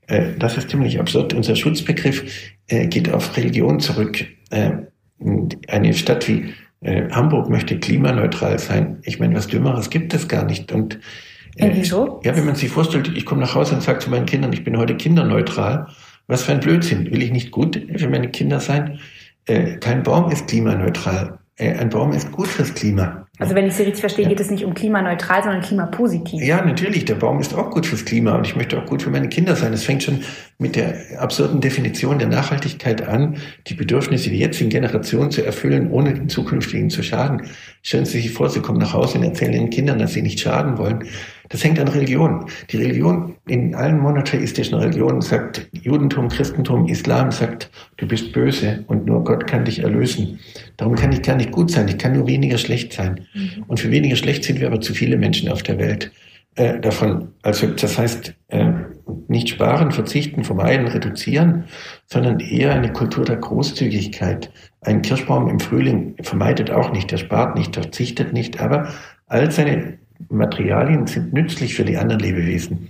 Äh, 0.08 0.34
das 0.40 0.58
ist 0.58 0.70
ziemlich 0.70 1.00
absurd. 1.00 1.34
Unser 1.34 1.56
Schutzbegriff 1.56 2.24
äh, 2.68 2.88
geht 2.88 3.12
auf 3.12 3.36
Religion 3.38 3.80
zurück. 3.80 4.26
Eine 5.68 5.94
Stadt 5.94 6.28
wie 6.28 6.54
äh, 6.86 7.10
Hamburg 7.12 7.50
möchte 7.50 7.80
klimaneutral 7.80 8.60
sein. 8.60 9.00
Ich 9.04 9.20
meine, 9.20 9.36
was 9.36 9.48
Dümmeres 9.48 9.90
gibt 9.90 10.14
es 10.14 10.28
gar 10.28 10.46
nicht. 10.46 10.72
Und 10.72 11.00
äh, 11.56 11.72
wieso? 11.74 12.22
Ja, 12.24 12.36
wenn 12.36 12.46
man 12.46 12.56
sich 12.56 12.70
vorstellt, 12.70 13.12
ich 13.16 13.26
komme 13.26 13.42
nach 13.42 13.56
Hause 13.56 13.76
und 13.76 13.82
sage 13.82 14.00
zu 14.00 14.10
meinen 14.10 14.26
Kindern, 14.26 14.54
ich 14.54 14.64
bin 14.64 14.78
heute 14.78 14.96
kinderneutral. 14.96 15.88
Was 16.28 16.44
für 16.44 16.52
ein 16.52 16.60
Blödsinn. 16.60 17.12
Will 17.12 17.22
ich 17.22 17.32
nicht 17.32 17.52
gut 17.52 17.80
für 17.98 18.10
meine 18.10 18.30
Kinder 18.30 18.60
sein? 18.60 19.00
Äh, 19.46 19.78
kein 19.78 20.04
Baum 20.04 20.32
ist 20.32 20.48
klimaneutral. 20.48 21.40
Äh, 21.58 21.74
ein 21.74 21.90
Baum 21.90 22.12
ist 22.12 22.32
gut 22.32 22.48
fürs 22.48 22.74
Klima. 22.74 23.25
Also 23.38 23.54
wenn 23.54 23.68
ich 23.68 23.74
Sie 23.74 23.84
richtig 23.84 24.00
verstehe, 24.00 24.28
geht 24.28 24.40
es 24.40 24.50
nicht 24.50 24.64
um 24.64 24.74
klimaneutral, 24.74 25.44
sondern 25.44 25.62
klimapositiv. 25.62 26.42
Ja, 26.42 26.64
natürlich. 26.64 27.04
Der 27.04 27.16
Baum 27.16 27.40
ist 27.40 27.54
auch 27.54 27.70
gut 27.70 27.86
fürs 27.86 28.06
Klima 28.06 28.36
und 28.36 28.48
ich 28.48 28.56
möchte 28.56 28.78
auch 28.78 28.86
gut 28.86 29.02
für 29.02 29.10
meine 29.10 29.28
Kinder 29.28 29.56
sein. 29.58 29.74
Es 29.74 29.84
fängt 29.84 30.04
schon 30.04 30.22
mit 30.58 30.78
der 30.78 30.96
absurden 31.20 31.60
Definition 31.60 32.18
der 32.18 32.30
Nachhaltigkeit 32.30 33.06
an, 33.06 33.38
die 33.68 33.74
Bedürfnisse 33.74 34.30
der 34.30 34.38
jetzigen 34.38 34.70
Generation 34.70 35.32
zu 35.32 35.46
erfüllen, 35.46 35.92
ohne 35.92 36.14
den 36.14 36.30
zukünftigen 36.30 36.90
zu 36.90 37.04
schaden. 37.04 37.42
Stellen 37.82 38.06
Sie 38.06 38.22
sich 38.22 38.32
vor, 38.32 38.50
Sie 38.50 38.62
kommen 38.62 38.80
nach 38.80 38.94
Hause 38.94 39.18
und 39.18 39.26
erzählen 39.26 39.54
Ihren 39.54 39.70
Kindern, 39.70 40.00
dass 40.00 40.14
Sie 40.14 40.22
nicht 40.22 40.40
schaden 40.40 40.78
wollen. 40.78 41.04
Das 41.56 41.64
hängt 41.64 41.80
an 41.80 41.88
Religion. 41.88 42.48
Die 42.70 42.76
Religion 42.76 43.38
in 43.48 43.76
allen 43.76 44.00
monotheistischen 44.00 44.78
Religionen 44.78 45.22
sagt, 45.22 45.70
Judentum, 45.72 46.28
Christentum, 46.28 46.86
Islam 46.90 47.32
sagt, 47.32 47.72
du 47.96 48.06
bist 48.06 48.34
böse 48.34 48.84
und 48.88 49.06
nur 49.06 49.24
Gott 49.24 49.48
kann 49.48 49.64
dich 49.64 49.80
erlösen. 49.80 50.38
Darum 50.76 50.96
kann 50.96 51.14
ich 51.14 51.22
gar 51.22 51.38
nicht 51.38 51.54
gut 51.54 51.72
sein, 51.72 51.88
ich 51.88 51.98
kann 51.98 52.12
nur 52.12 52.28
weniger 52.28 52.58
schlecht 52.58 52.92
sein. 52.92 53.22
Mhm. 53.34 53.64
Und 53.68 53.80
für 53.80 53.90
weniger 53.90 54.18
schlecht 54.18 54.44
sind 54.44 54.60
wir 54.60 54.68
aber 54.68 54.82
zu 54.82 54.94
viele 54.94 55.16
Menschen 55.16 55.48
auf 55.48 55.64
der 55.64 55.80
Welt 55.80 56.12
äh, 56.56 56.78
davon. 56.82 57.30
Also 57.42 57.68
das 57.68 57.98
heißt, 57.98 58.34
äh, 58.50 58.72
nicht 59.30 59.48
sparen, 59.48 59.94
verzichten, 59.94 60.44
vermeiden, 60.44 60.88
reduzieren, 60.88 61.64
sondern 62.08 62.42
eher 62.42 62.74
eine 62.74 62.92
Kultur 62.92 63.24
der 63.24 63.38
Großzügigkeit. 63.38 64.52
Ein 64.82 65.04
Kirschbaum 65.04 65.48
im 65.48 65.62
Frühling 65.62 66.16
vermeidet 66.22 66.70
auch 66.70 66.92
nicht, 66.92 67.12
der 67.12 67.18
spart 67.18 67.58
nicht, 67.58 67.78
der 67.78 67.84
verzichtet 67.84 68.34
nicht, 68.34 68.60
aber 68.60 68.90
all 69.28 69.50
seine 69.52 70.00
Materialien 70.30 71.08
sind 71.08 71.34
nützlich 71.34 71.76
für 71.76 71.86
die 71.86 71.98
anderen 71.98 72.22
Lebewesen. 72.22 72.90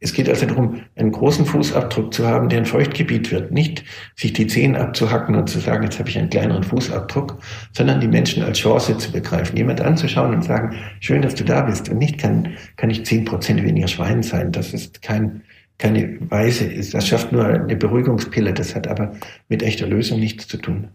Es 0.00 0.12
geht 0.12 0.28
also 0.28 0.46
darum, 0.46 0.80
einen 0.96 1.12
großen 1.12 1.44
Fußabdruck 1.44 2.14
zu 2.14 2.26
haben, 2.26 2.48
der 2.48 2.58
ein 2.58 2.66
Feuchtgebiet 2.66 3.30
wird. 3.30 3.52
Nicht 3.52 3.84
sich 4.16 4.32
die 4.32 4.46
Zehen 4.46 4.76
abzuhacken 4.76 5.34
und 5.34 5.48
zu 5.48 5.58
sagen, 5.58 5.82
jetzt 5.82 5.98
habe 5.98 6.08
ich 6.08 6.18
einen 6.18 6.30
kleineren 6.30 6.62
Fußabdruck, 6.62 7.38
sondern 7.72 8.00
die 8.00 8.08
Menschen 8.08 8.42
als 8.42 8.58
Chance 8.58 8.96
zu 8.96 9.12
begreifen. 9.12 9.56
Jemand 9.56 9.80
anzuschauen 9.80 10.34
und 10.34 10.44
sagen, 10.44 10.76
schön, 11.00 11.22
dass 11.22 11.34
du 11.34 11.44
da 11.44 11.62
bist. 11.62 11.88
Und 11.88 11.98
nicht 11.98 12.18
kann, 12.18 12.56
kann 12.76 12.90
ich 12.90 13.04
zehn 13.04 13.24
Prozent 13.24 13.62
weniger 13.62 13.88
Schwein 13.88 14.22
sein. 14.22 14.52
Das 14.52 14.72
ist 14.72 15.02
kein, 15.02 15.42
keine 15.78 16.18
Weise. 16.30 16.68
Das 16.92 17.06
schafft 17.06 17.32
nur 17.32 17.44
eine 17.44 17.76
Beruhigungspille. 17.76 18.52
Das 18.54 18.74
hat 18.74 18.88
aber 18.88 19.12
mit 19.48 19.62
echter 19.62 19.86
Lösung 19.86 20.20
nichts 20.20 20.48
zu 20.48 20.56
tun. 20.56 20.88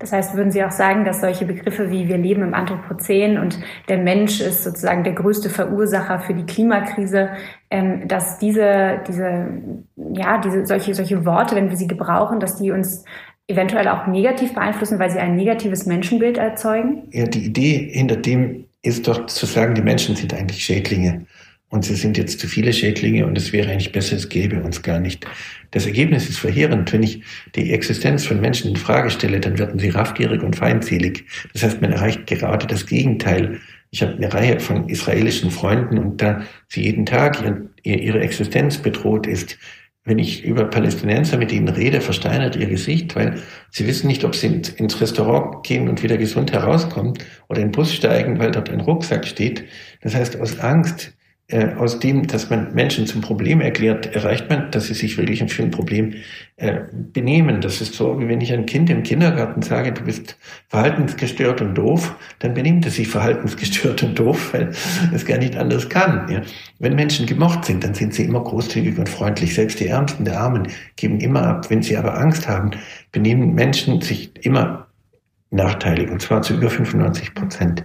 Das 0.00 0.12
heißt, 0.12 0.34
würden 0.34 0.50
Sie 0.50 0.64
auch 0.64 0.70
sagen, 0.70 1.04
dass 1.04 1.20
solche 1.20 1.44
Begriffe 1.44 1.90
wie 1.90 2.08
wir 2.08 2.18
leben 2.18 2.42
im 2.42 2.54
Anthropozän 2.54 3.38
und 3.38 3.60
der 3.88 3.98
Mensch 3.98 4.40
ist 4.40 4.64
sozusagen 4.64 5.04
der 5.04 5.12
größte 5.12 5.50
Verursacher 5.50 6.20
für 6.20 6.34
die 6.34 6.46
Klimakrise, 6.46 7.28
ähm, 7.70 8.08
dass 8.08 8.38
diese, 8.38 9.00
diese, 9.06 9.46
ja, 10.14 10.38
diese, 10.38 10.66
solche, 10.66 10.94
solche 10.94 11.24
Worte, 11.26 11.54
wenn 11.54 11.68
wir 11.68 11.76
sie 11.76 11.86
gebrauchen, 11.86 12.40
dass 12.40 12.56
die 12.56 12.70
uns 12.70 13.04
eventuell 13.46 13.88
auch 13.88 14.06
negativ 14.06 14.54
beeinflussen, 14.54 14.98
weil 14.98 15.10
sie 15.10 15.18
ein 15.18 15.36
negatives 15.36 15.84
Menschenbild 15.84 16.38
erzeugen? 16.38 17.08
Ja, 17.12 17.26
die 17.26 17.44
Idee 17.44 17.90
hinter 17.92 18.16
dem 18.16 18.64
ist 18.82 19.06
doch 19.06 19.26
zu 19.26 19.44
sagen, 19.44 19.74
die 19.74 19.82
Menschen 19.82 20.16
sind 20.16 20.32
eigentlich 20.32 20.64
Schädlinge. 20.64 21.26
Und 21.70 21.84
sie 21.84 21.94
sind 21.94 22.18
jetzt 22.18 22.40
zu 22.40 22.48
viele 22.48 22.72
Schädlinge 22.72 23.24
und 23.26 23.38
es 23.38 23.52
wäre 23.52 23.70
eigentlich 23.70 23.92
besser, 23.92 24.16
es 24.16 24.28
gäbe 24.28 24.60
uns 24.60 24.82
gar 24.82 24.98
nicht. 24.98 25.24
Das 25.70 25.86
Ergebnis 25.86 26.28
ist 26.28 26.40
verheerend. 26.40 26.92
Wenn 26.92 27.04
ich 27.04 27.22
die 27.54 27.72
Existenz 27.72 28.26
von 28.26 28.40
Menschen 28.40 28.70
in 28.70 28.76
Frage 28.76 29.08
stelle, 29.08 29.38
dann 29.38 29.56
werden 29.56 29.78
sie 29.78 29.90
raffgierig 29.90 30.42
und 30.42 30.56
feindselig. 30.56 31.24
Das 31.52 31.62
heißt, 31.62 31.80
man 31.80 31.92
erreicht 31.92 32.26
gerade 32.26 32.66
das 32.66 32.86
Gegenteil. 32.86 33.60
Ich 33.92 34.02
habe 34.02 34.14
eine 34.14 34.32
Reihe 34.32 34.58
von 34.58 34.88
israelischen 34.88 35.52
Freunden 35.52 35.98
und 35.98 36.20
da 36.20 36.42
sie 36.66 36.82
jeden 36.82 37.06
Tag 37.06 37.40
ihre 37.84 38.20
Existenz 38.20 38.78
bedroht 38.78 39.28
ist, 39.28 39.56
wenn 40.04 40.18
ich 40.18 40.44
über 40.44 40.64
Palästinenser 40.64 41.36
mit 41.36 41.52
ihnen 41.52 41.68
rede, 41.68 42.00
versteinert 42.00 42.56
ihr 42.56 42.66
Gesicht, 42.66 43.14
weil 43.14 43.40
sie 43.70 43.86
wissen 43.86 44.08
nicht, 44.08 44.24
ob 44.24 44.34
sie 44.34 44.62
ins 44.76 45.00
Restaurant 45.00 45.62
gehen 45.64 45.88
und 45.88 46.02
wieder 46.02 46.16
gesund 46.16 46.50
herauskommen 46.50 47.14
oder 47.48 47.60
in 47.60 47.68
den 47.68 47.72
Bus 47.72 47.94
steigen, 47.94 48.40
weil 48.40 48.50
dort 48.50 48.70
ein 48.70 48.80
Rucksack 48.80 49.24
steht. 49.24 49.66
Das 50.00 50.16
heißt, 50.16 50.40
aus 50.40 50.58
Angst 50.58 51.12
äh, 51.50 51.74
aus 51.74 51.98
dem, 51.98 52.26
dass 52.26 52.50
man 52.50 52.74
Menschen 52.74 53.06
zum 53.06 53.20
Problem 53.20 53.60
erklärt, 53.60 54.14
erreicht 54.14 54.48
man, 54.48 54.70
dass 54.70 54.86
sie 54.86 54.94
sich 54.94 55.18
wirklich 55.18 55.42
für 55.52 55.62
ein 55.62 55.70
Problem 55.70 56.14
äh, 56.56 56.80
benehmen. 56.92 57.60
Das 57.60 57.80
ist 57.80 57.94
so, 57.94 58.20
wie 58.20 58.28
wenn 58.28 58.40
ich 58.40 58.52
ein 58.52 58.66
Kind 58.66 58.90
im 58.90 59.02
Kindergarten 59.02 59.62
sage, 59.62 59.92
du 59.92 60.02
bist 60.02 60.36
verhaltensgestört 60.68 61.60
und 61.60 61.74
doof, 61.74 62.14
dann 62.38 62.54
benimmt 62.54 62.86
es 62.86 62.96
sich 62.96 63.08
verhaltensgestört 63.08 64.02
und 64.02 64.18
doof, 64.18 64.52
weil 64.52 64.70
es 65.12 65.24
gar 65.24 65.38
nicht 65.38 65.56
anders 65.56 65.88
kann. 65.88 66.28
Ja. 66.30 66.42
Wenn 66.78 66.94
Menschen 66.94 67.26
gemocht 67.26 67.64
sind, 67.64 67.82
dann 67.82 67.94
sind 67.94 68.14
sie 68.14 68.24
immer 68.24 68.42
großzügig 68.42 68.98
und 68.98 69.08
freundlich. 69.08 69.54
Selbst 69.54 69.80
die 69.80 69.88
Ärmsten 69.88 70.24
der 70.24 70.40
Armen 70.40 70.68
geben 70.96 71.20
immer 71.20 71.42
ab. 71.42 71.70
Wenn 71.70 71.82
sie 71.82 71.96
aber 71.96 72.18
Angst 72.18 72.48
haben, 72.48 72.70
benehmen 73.12 73.54
Menschen 73.54 74.00
sich 74.00 74.32
immer 74.44 74.86
nachteilig, 75.50 76.10
und 76.10 76.22
zwar 76.22 76.42
zu 76.42 76.54
über 76.54 76.70
95 76.70 77.34
Prozent. 77.34 77.84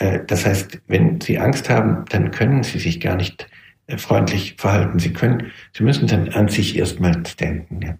Äh, 0.00 0.20
das 0.26 0.44
heißt, 0.44 0.80
wenn 0.88 1.20
Sie 1.20 1.38
Angst 1.38 1.70
haben, 1.70 2.04
dann 2.08 2.32
können 2.32 2.64
Sie 2.64 2.80
sich 2.80 3.00
gar 3.00 3.14
nicht 3.14 3.48
äh, 3.86 3.96
freundlich 3.96 4.56
verhalten. 4.58 4.98
Sie 4.98 5.12
können, 5.12 5.52
Sie 5.72 5.84
müssen 5.84 6.08
dann 6.08 6.30
an 6.30 6.48
sich 6.48 6.76
erstmals 6.76 7.36
denken. 7.36 7.80
Ja. 7.82 7.94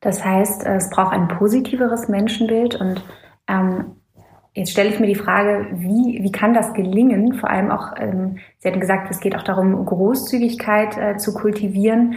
Das 0.00 0.24
heißt, 0.24 0.64
es 0.64 0.88
braucht 0.90 1.12
ein 1.12 1.26
positiveres 1.28 2.08
Menschenbild 2.08 2.76
und 2.76 3.02
ähm, 3.48 3.96
Jetzt 4.52 4.72
stelle 4.72 4.90
ich 4.90 4.98
mir 4.98 5.06
die 5.06 5.14
Frage, 5.14 5.68
wie, 5.74 6.18
wie 6.24 6.32
kann 6.32 6.54
das 6.54 6.72
gelingen? 6.74 7.34
Vor 7.34 7.48
allem 7.48 7.70
auch, 7.70 7.92
ähm, 7.96 8.38
Sie 8.58 8.68
hatten 8.68 8.80
gesagt, 8.80 9.08
es 9.08 9.20
geht 9.20 9.36
auch 9.36 9.44
darum, 9.44 9.84
Großzügigkeit 9.86 10.98
äh, 10.98 11.16
zu 11.18 11.32
kultivieren 11.32 12.16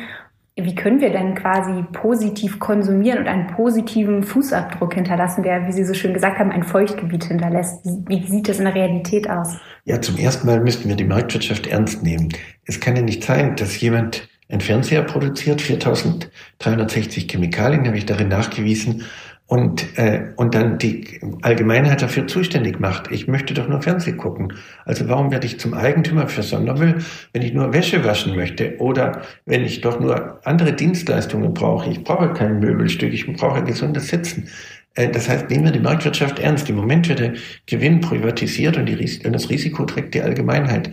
wie 0.56 0.76
können 0.76 1.02
wir 1.02 1.10
denn 1.10 1.34
quasi 1.34 1.84
positiv 1.94 2.60
konsumieren 2.60 3.20
und 3.20 3.28
einen 3.28 3.48
positiven 3.48 4.22
Fußabdruck 4.22 4.94
hinterlassen, 4.94 5.42
der, 5.42 5.68
wie 5.68 5.72
Sie 5.72 5.84
so 5.84 5.96
schön 5.96 6.14
gesagt 6.14 6.38
haben, 6.38 6.52
ein 6.52 6.64
Feuchtgebiet 6.64 7.24
hinterlässt? 7.24 7.80
Wie 7.84 8.24
sieht 8.28 8.48
das 8.48 8.60
in 8.60 8.66
der 8.66 8.76
Realität 8.76 9.28
aus? 9.28 9.56
Ja, 9.86 10.00
zum 10.00 10.16
ersten 10.18 10.46
Mal 10.46 10.60
müssten 10.62 10.88
wir 10.88 10.96
die 10.96 11.06
Marktwirtschaft 11.06 11.66
ernst 11.66 12.04
nehmen. 12.04 12.30
Es 12.66 12.80
kann 12.80 12.96
ja 12.96 13.02
nicht 13.02 13.24
sein, 13.24 13.56
dass 13.56 13.82
jemand 13.82 14.30
ein 14.48 14.62
Fernseher 14.62 15.02
produziert, 15.02 15.60
4360 15.62 17.28
Chemikalien 17.28 17.88
habe 17.88 17.98
ich 17.98 18.06
darin 18.06 18.28
nachgewiesen, 18.28 19.06
und, 19.54 20.00
äh, 20.00 20.32
und 20.38 20.56
dann 20.56 20.80
die 20.80 21.20
Allgemeinheit 21.44 22.02
dafür 22.02 22.26
zuständig 22.26 22.80
macht. 22.80 23.12
Ich 23.12 23.28
möchte 23.28 23.54
doch 23.54 23.68
nur 23.68 23.84
Fernsehen 23.84 24.18
gucken. 24.18 24.54
Also 24.84 25.08
warum 25.10 25.30
werde 25.30 25.46
ich 25.46 25.60
zum 25.60 25.76
Eigentümer 25.76 26.28
für 26.28 26.42
Sondermüll, 26.42 27.04
wenn 27.34 27.44
ich 27.44 27.54
nur 27.54 27.72
Wäsche 27.72 28.04
waschen 28.04 28.36
möchte 28.36 28.80
oder 28.80 29.22
wenn 29.46 29.64
ich 29.64 29.82
doch 29.82 30.00
nur 30.00 30.40
andere 30.44 30.74
Dienstleistungen 30.74 31.54
brauche? 31.54 31.88
Ich 31.92 32.04
brauche 32.04 32.34
kein 32.34 32.62
Möbelstück, 32.62 33.14
ich 33.14 33.32
brauche 33.32 33.64
gesundes 33.64 34.08
Sitzen. 34.08 34.48
Äh, 34.96 35.10
das 35.10 35.30
heißt, 35.30 35.52
nehmen 35.52 35.66
wir 35.66 35.72
die 35.72 35.80
Marktwirtschaft 35.82 36.40
ernst. 36.40 36.68
Im 36.68 36.78
Moment 36.78 37.08
wird 37.08 37.20
der 37.20 37.34
Gewinn 37.68 38.02
privatisiert 38.02 38.76
und, 38.78 38.88
die, 38.88 39.22
und 39.24 39.34
das 39.34 39.52
Risiko 39.52 39.86
trägt 39.86 40.16
die 40.16 40.24
Allgemeinheit. 40.24 40.90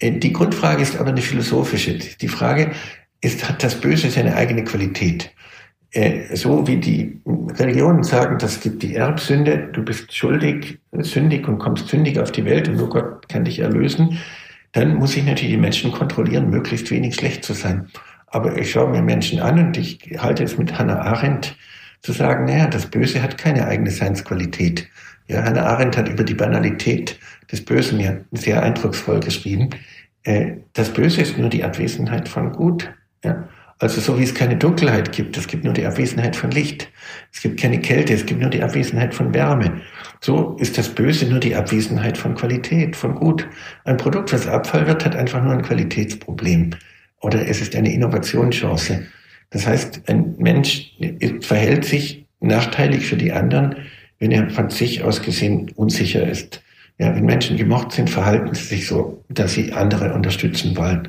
Äh, 0.00 0.18
die 0.18 0.32
Grundfrage 0.32 0.82
ist 0.82 0.98
aber 0.98 1.10
eine 1.10 1.22
philosophische. 1.22 1.94
Die 1.96 2.28
Frage 2.28 2.72
ist, 3.20 3.48
hat 3.48 3.62
das 3.62 3.76
Böse 3.76 4.10
seine 4.10 4.34
eigene 4.34 4.64
Qualität? 4.64 5.30
Äh, 5.92 6.36
so 6.36 6.66
wie 6.66 6.76
die 6.76 7.20
Religionen 7.26 8.04
sagen, 8.04 8.38
das 8.38 8.60
gibt 8.60 8.82
die 8.82 8.94
Erbsünde, 8.94 9.70
du 9.72 9.84
bist 9.84 10.14
schuldig, 10.14 10.78
sündig 10.92 11.48
und 11.48 11.58
kommst 11.58 11.88
sündig 11.88 12.18
auf 12.18 12.30
die 12.30 12.44
Welt 12.44 12.68
und 12.68 12.76
nur 12.76 12.88
Gott 12.88 13.28
kann 13.28 13.44
dich 13.44 13.58
erlösen, 13.58 14.18
dann 14.72 14.94
muss 14.94 15.16
ich 15.16 15.24
natürlich 15.24 15.54
die 15.54 15.60
Menschen 15.60 15.90
kontrollieren, 15.90 16.48
möglichst 16.50 16.90
wenig 16.92 17.16
schlecht 17.16 17.44
zu 17.44 17.54
sein. 17.54 17.88
Aber 18.28 18.56
ich 18.56 18.70
schaue 18.70 18.90
mir 18.90 19.02
Menschen 19.02 19.40
an 19.40 19.58
und 19.58 19.76
ich 19.76 19.98
halte 20.18 20.44
es 20.44 20.56
mit 20.56 20.78
Hannah 20.78 21.00
Arendt 21.00 21.56
zu 22.02 22.12
sagen, 22.12 22.44
naja, 22.44 22.68
das 22.68 22.86
Böse 22.86 23.20
hat 23.20 23.36
keine 23.36 23.66
eigene 23.66 23.90
Seinsqualität. 23.90 24.88
Ja, 25.26 25.42
Hannah 25.42 25.66
Arendt 25.66 25.96
hat 25.96 26.08
über 26.08 26.22
die 26.22 26.34
Banalität 26.34 27.18
des 27.50 27.64
Bösen 27.64 27.98
ja 27.98 28.16
sehr 28.30 28.62
eindrucksvoll 28.62 29.18
geschrieben. 29.18 29.70
Äh, 30.22 30.52
das 30.72 30.90
Böse 30.92 31.22
ist 31.22 31.36
nur 31.36 31.48
die 31.48 31.64
Abwesenheit 31.64 32.28
von 32.28 32.52
Gut. 32.52 32.92
Ja. 33.24 33.48
Also 33.80 34.02
so 34.02 34.18
wie 34.18 34.24
es 34.24 34.34
keine 34.34 34.56
Dunkelheit 34.56 35.10
gibt, 35.10 35.38
es 35.38 35.46
gibt 35.46 35.64
nur 35.64 35.72
die 35.72 35.86
Abwesenheit 35.86 36.36
von 36.36 36.50
Licht. 36.50 36.88
Es 37.32 37.40
gibt 37.40 37.58
keine 37.58 37.80
Kälte, 37.80 38.12
es 38.12 38.26
gibt 38.26 38.40
nur 38.40 38.50
die 38.50 38.62
Abwesenheit 38.62 39.14
von 39.14 39.32
Wärme. 39.32 39.80
So 40.20 40.54
ist 40.60 40.76
das 40.76 40.90
Böse 40.90 41.24
nur 41.26 41.40
die 41.40 41.56
Abwesenheit 41.56 42.18
von 42.18 42.34
Qualität, 42.34 42.94
von 42.94 43.14
Gut. 43.14 43.48
Ein 43.84 43.96
Produkt, 43.96 44.34
was 44.34 44.46
Abfall 44.46 44.86
wird, 44.86 45.06
hat 45.06 45.16
einfach 45.16 45.42
nur 45.42 45.54
ein 45.54 45.62
Qualitätsproblem. 45.62 46.70
Oder 47.22 47.48
es 47.48 47.62
ist 47.62 47.74
eine 47.74 47.90
Innovationschance. 47.90 49.06
Das 49.48 49.66
heißt, 49.66 50.02
ein 50.08 50.34
Mensch 50.36 50.92
verhält 51.40 51.86
sich 51.86 52.26
nachteilig 52.40 53.06
für 53.06 53.16
die 53.16 53.32
anderen, 53.32 53.76
wenn 54.18 54.30
er 54.30 54.50
von 54.50 54.68
sich 54.68 55.02
aus 55.02 55.22
gesehen 55.22 55.70
unsicher 55.74 56.28
ist. 56.28 56.62
Ja, 56.98 57.14
wenn 57.16 57.24
Menschen 57.24 57.56
gemocht 57.56 57.92
sind, 57.92 58.10
verhalten 58.10 58.54
sie 58.54 58.64
sich 58.64 58.86
so, 58.86 59.24
dass 59.30 59.54
sie 59.54 59.72
andere 59.72 60.12
unterstützen 60.12 60.76
wollen. 60.76 61.08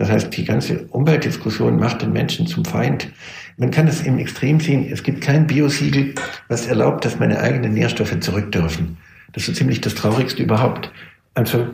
Das 0.00 0.10
heißt, 0.10 0.34
die 0.34 0.46
ganze 0.46 0.86
Umweltdiskussion 0.86 1.76
macht 1.76 2.00
den 2.00 2.14
Menschen 2.14 2.46
zum 2.46 2.64
Feind. 2.64 3.10
Man 3.58 3.70
kann 3.70 3.86
es 3.86 4.00
im 4.00 4.18
Extrem 4.18 4.58
sehen. 4.58 4.88
Es 4.90 5.02
gibt 5.02 5.20
kein 5.20 5.46
Biosiegel, 5.46 6.14
was 6.48 6.66
erlaubt, 6.66 7.04
dass 7.04 7.18
meine 7.18 7.38
eigenen 7.38 7.74
Nährstoffe 7.74 8.18
zurück 8.20 8.50
dürfen. 8.50 8.96
Das 9.32 9.42
ist 9.42 9.48
so 9.48 9.52
ziemlich 9.52 9.82
das 9.82 9.94
Traurigste 9.94 10.42
überhaupt. 10.42 10.90
Also 11.34 11.66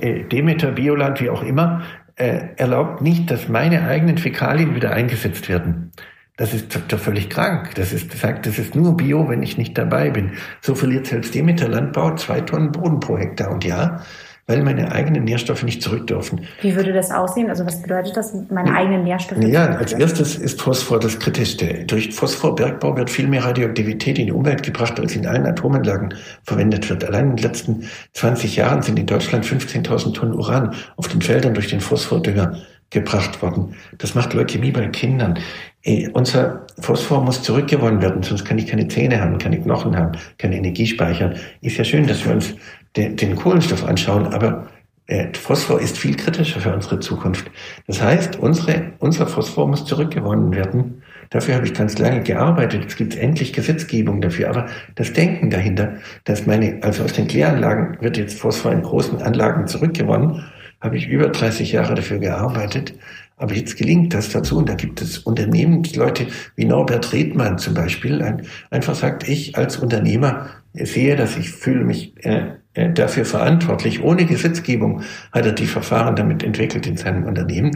äh, 0.00 0.24
Demeter, 0.24 0.72
Bioland, 0.72 1.20
wie 1.20 1.30
auch 1.30 1.44
immer, 1.44 1.84
äh, 2.16 2.40
erlaubt 2.56 3.00
nicht, 3.00 3.30
dass 3.30 3.48
meine 3.48 3.84
eigenen 3.84 4.18
Fäkalien 4.18 4.74
wieder 4.74 4.90
eingesetzt 4.90 5.48
werden. 5.48 5.92
Das 6.36 6.54
ist 6.54 6.76
doch 6.88 6.98
völlig 6.98 7.30
krank. 7.30 7.76
Das 7.76 7.92
ist 7.92 8.10
sagt, 8.18 8.46
das 8.46 8.58
ist 8.58 8.74
nur 8.74 8.96
Bio, 8.96 9.28
wenn 9.28 9.44
ich 9.44 9.56
nicht 9.56 9.78
dabei 9.78 10.10
bin. 10.10 10.32
So 10.62 10.74
verliert 10.74 11.06
selbst 11.06 11.32
Demeter 11.32 11.68
Landbau 11.68 12.16
zwei 12.16 12.40
Tonnen 12.40 12.72
Boden 12.72 12.98
pro 12.98 13.16
Hektar. 13.16 13.52
Und 13.52 13.64
ja, 13.64 14.02
weil 14.48 14.62
meine 14.62 14.90
eigenen 14.90 15.24
Nährstoffe 15.24 15.62
nicht 15.62 15.82
zurück 15.82 16.06
dürfen. 16.06 16.40
Wie 16.62 16.74
würde 16.74 16.92
das 16.92 17.10
aussehen? 17.10 17.50
Also 17.50 17.66
was 17.66 17.80
bedeutet 17.82 18.16
das, 18.16 18.34
meine 18.50 18.74
eigenen 18.74 19.04
Nährstoffe? 19.04 19.44
Ja, 19.44 19.66
als 19.76 19.92
erstes 19.92 20.36
ist 20.36 20.60
Phosphor 20.60 20.98
das 20.98 21.18
Kritischste. 21.18 21.84
Durch 21.84 22.12
Phosphorbergbau 22.14 22.96
wird 22.96 23.10
viel 23.10 23.28
mehr 23.28 23.44
Radioaktivität 23.44 24.18
in 24.18 24.26
die 24.26 24.32
Umwelt 24.32 24.62
gebracht, 24.62 24.98
als 24.98 25.14
in 25.14 25.26
allen 25.26 25.46
Atomanlagen 25.46 26.14
verwendet 26.44 26.88
wird. 26.88 27.04
Allein 27.04 27.30
in 27.30 27.36
den 27.36 27.42
letzten 27.44 27.84
20 28.14 28.56
Jahren 28.56 28.80
sind 28.80 28.98
in 28.98 29.06
Deutschland 29.06 29.44
15.000 29.44 30.14
Tonnen 30.14 30.34
Uran 30.34 30.74
auf 30.96 31.08
den 31.08 31.20
Feldern 31.20 31.52
durch 31.52 31.68
den 31.68 31.80
Phosphordünger 31.80 32.56
gebracht 32.90 33.42
worden. 33.42 33.74
Das 33.98 34.14
macht 34.14 34.32
Leukämie 34.32 34.70
bei 34.70 34.86
Kindern. 34.88 35.38
Äh, 35.82 36.08
unser 36.14 36.66
Phosphor 36.80 37.22
muss 37.22 37.42
zurückgewonnen 37.42 38.00
werden, 38.00 38.22
sonst 38.22 38.44
kann 38.44 38.58
ich 38.58 38.66
keine 38.66 38.88
Zähne 38.88 39.20
haben, 39.20 39.38
keine 39.38 39.60
Knochen 39.60 39.96
haben, 39.96 40.12
keine 40.38 40.56
Energie 40.56 40.86
speichern. 40.86 41.36
Ist 41.60 41.76
ja 41.76 41.84
schön, 41.84 42.06
dass 42.06 42.24
wir 42.24 42.32
uns 42.32 42.54
den, 42.96 43.16
den 43.16 43.36
Kohlenstoff 43.36 43.84
anschauen, 43.84 44.26
aber 44.28 44.68
äh, 45.08 45.32
Phosphor 45.32 45.80
ist 45.80 45.96
viel 45.96 46.16
kritischer 46.16 46.60
für 46.60 46.72
unsere 46.72 47.00
Zukunft. 47.00 47.50
Das 47.86 48.02
heißt, 48.02 48.38
unsere, 48.38 48.92
unser 48.98 49.26
Phosphor 49.26 49.66
muss 49.66 49.86
zurückgewonnen 49.86 50.52
werden. 50.52 51.02
Dafür 51.30 51.56
habe 51.56 51.66
ich 51.66 51.74
ganz 51.74 51.98
lange 51.98 52.22
gearbeitet. 52.22 52.84
Es 52.86 52.96
gibt 52.96 53.16
endlich 53.16 53.54
Gesetzgebung 53.54 54.20
dafür. 54.20 54.50
Aber 54.50 54.66
das 54.96 55.12
Denken 55.12 55.50
dahinter, 55.50 55.94
dass 56.24 56.46
meine, 56.46 56.78
also 56.82 57.04
aus 57.04 57.14
den 57.14 57.26
Kläranlagen 57.26 57.96
wird 58.00 58.18
jetzt 58.18 58.38
Phosphor 58.38 58.72
in 58.72 58.82
großen 58.82 59.22
Anlagen 59.22 59.66
zurückgewonnen, 59.66 60.44
habe 60.80 60.96
ich 60.96 61.08
über 61.08 61.28
30 61.28 61.72
Jahre 61.72 61.94
dafür 61.94 62.18
gearbeitet. 62.18 62.94
Aber 63.38 63.54
jetzt 63.54 63.76
gelingt 63.76 64.12
das 64.14 64.30
dazu 64.30 64.58
und 64.58 64.68
da 64.68 64.74
gibt 64.74 65.00
es 65.00 65.18
Unternehmensleute 65.18 66.26
wie 66.56 66.64
Norbert 66.64 67.12
Redmann 67.12 67.56
zum 67.56 67.72
Beispiel, 67.74 68.20
ein, 68.20 68.42
einfach 68.70 68.96
sagt, 68.96 69.28
ich 69.28 69.56
als 69.56 69.76
Unternehmer 69.76 70.48
sehe 70.74 71.14
das, 71.14 71.36
ich 71.36 71.50
fühle 71.50 71.84
mich 71.84 72.14
äh, 72.24 72.56
dafür 72.94 73.24
verantwortlich. 73.24 74.02
Ohne 74.02 74.24
Gesetzgebung 74.24 75.02
hat 75.32 75.46
er 75.46 75.52
die 75.52 75.66
Verfahren 75.66 76.16
damit 76.16 76.42
entwickelt 76.42 76.86
in 76.86 76.96
seinem 76.96 77.24
Unternehmen. 77.24 77.72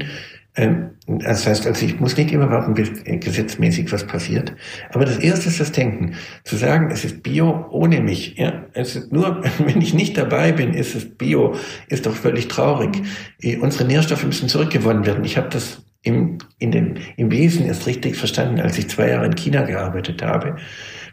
Ähm, 0.55 0.91
das 1.07 1.47
heißt, 1.47 1.67
also 1.67 1.85
ich 1.85 1.99
muss 1.99 2.17
nicht 2.17 2.31
immer 2.31 2.51
warten, 2.51 2.75
bis 2.75 2.91
gesetzmäßig 3.05 3.91
was 3.91 4.07
passiert. 4.07 4.53
Aber 4.93 5.05
das 5.05 5.19
erste 5.19 5.49
ist 5.49 5.61
das 5.61 5.73
Denken. 5.73 6.15
Zu 6.45 6.57
sagen, 6.57 6.91
es 6.91 7.05
ist 7.05 7.23
Bio 7.23 7.67
ohne 7.71 8.01
mich. 8.01 8.37
Ja, 8.37 8.67
es 8.75 8.97
ist 8.97 9.13
nur, 9.13 9.43
wenn 9.59 9.81
ich 9.81 9.95
nicht 9.95 10.17
dabei 10.17 10.53
bin, 10.53 10.75
ist 10.75 10.95
es 10.95 11.17
Bio, 11.17 11.55
ist 11.89 12.07
doch 12.07 12.15
völlig 12.15 12.49
traurig. 12.49 13.03
Äh, 13.41 13.57
unsere 13.57 13.85
Nährstoffe 13.85 14.25
müssen 14.25 14.49
zurückgewonnen 14.49 15.07
werden. 15.07 15.25
Ich 15.25 15.37
habe 15.37 15.49
das 15.49 15.83
im, 16.03 16.39
in 16.59 16.73
dem, 16.73 16.95
im 17.17 17.31
Wesen 17.31 17.65
erst 17.65 17.87
richtig 17.87 18.17
verstanden, 18.17 18.61
als 18.61 18.77
ich 18.77 18.89
zwei 18.89 19.09
Jahre 19.09 19.27
in 19.27 19.37
China 19.37 19.63
gearbeitet 19.63 20.23
habe. 20.23 20.57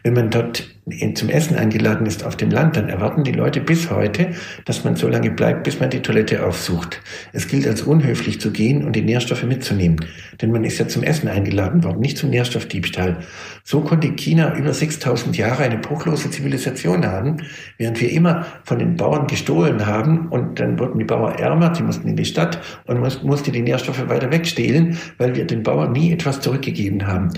Wenn 0.02 0.14
man 0.14 0.30
dort 0.30 0.68
zum 1.14 1.28
Essen 1.28 1.56
eingeladen 1.56 2.06
ist 2.06 2.24
auf 2.24 2.36
dem 2.36 2.50
Land, 2.50 2.76
dann 2.76 2.88
erwarten 2.88 3.22
die 3.22 3.32
Leute 3.32 3.60
bis 3.60 3.90
heute, 3.90 4.30
dass 4.64 4.82
man 4.82 4.96
so 4.96 5.08
lange 5.08 5.30
bleibt, 5.30 5.64
bis 5.64 5.78
man 5.78 5.90
die 5.90 6.00
Toilette 6.00 6.44
aufsucht. 6.44 7.00
Es 7.32 7.46
gilt 7.46 7.66
als 7.66 7.82
unhöflich 7.82 8.40
zu 8.40 8.50
gehen 8.50 8.84
und 8.84 8.96
die 8.96 9.02
Nährstoffe 9.02 9.44
mitzunehmen. 9.44 10.04
Denn 10.40 10.50
man 10.50 10.64
ist 10.64 10.78
ja 10.78 10.88
zum 10.88 11.02
Essen 11.02 11.28
eingeladen 11.28 11.84
worden, 11.84 12.00
nicht 12.00 12.18
zum 12.18 12.30
Nährstoffdiebstahl. 12.30 13.18
So 13.62 13.82
konnte 13.82 14.10
China 14.12 14.56
über 14.56 14.72
6000 14.72 15.36
Jahre 15.36 15.62
eine 15.62 15.78
bruchlose 15.78 16.30
Zivilisation 16.30 17.06
haben, 17.06 17.36
während 17.78 18.00
wir 18.00 18.10
immer 18.10 18.46
von 18.64 18.78
den 18.78 18.96
Bauern 18.96 19.26
gestohlen 19.26 19.86
haben 19.86 20.28
und 20.28 20.58
dann 20.58 20.78
wurden 20.78 20.98
die 20.98 21.04
Bauern 21.04 21.34
ärmer, 21.34 21.74
sie 21.74 21.82
mussten 21.82 22.08
in 22.08 22.16
die 22.16 22.24
Stadt 22.24 22.60
und 22.86 23.00
musste 23.22 23.52
die 23.52 23.62
Nährstoffe 23.62 24.08
weiter 24.08 24.32
wegstehlen, 24.32 24.98
weil 25.18 25.34
wir 25.36 25.46
den 25.46 25.62
Bauern 25.62 25.92
nie 25.92 26.12
etwas 26.12 26.40
zurückgegeben 26.40 27.06
haben. 27.06 27.28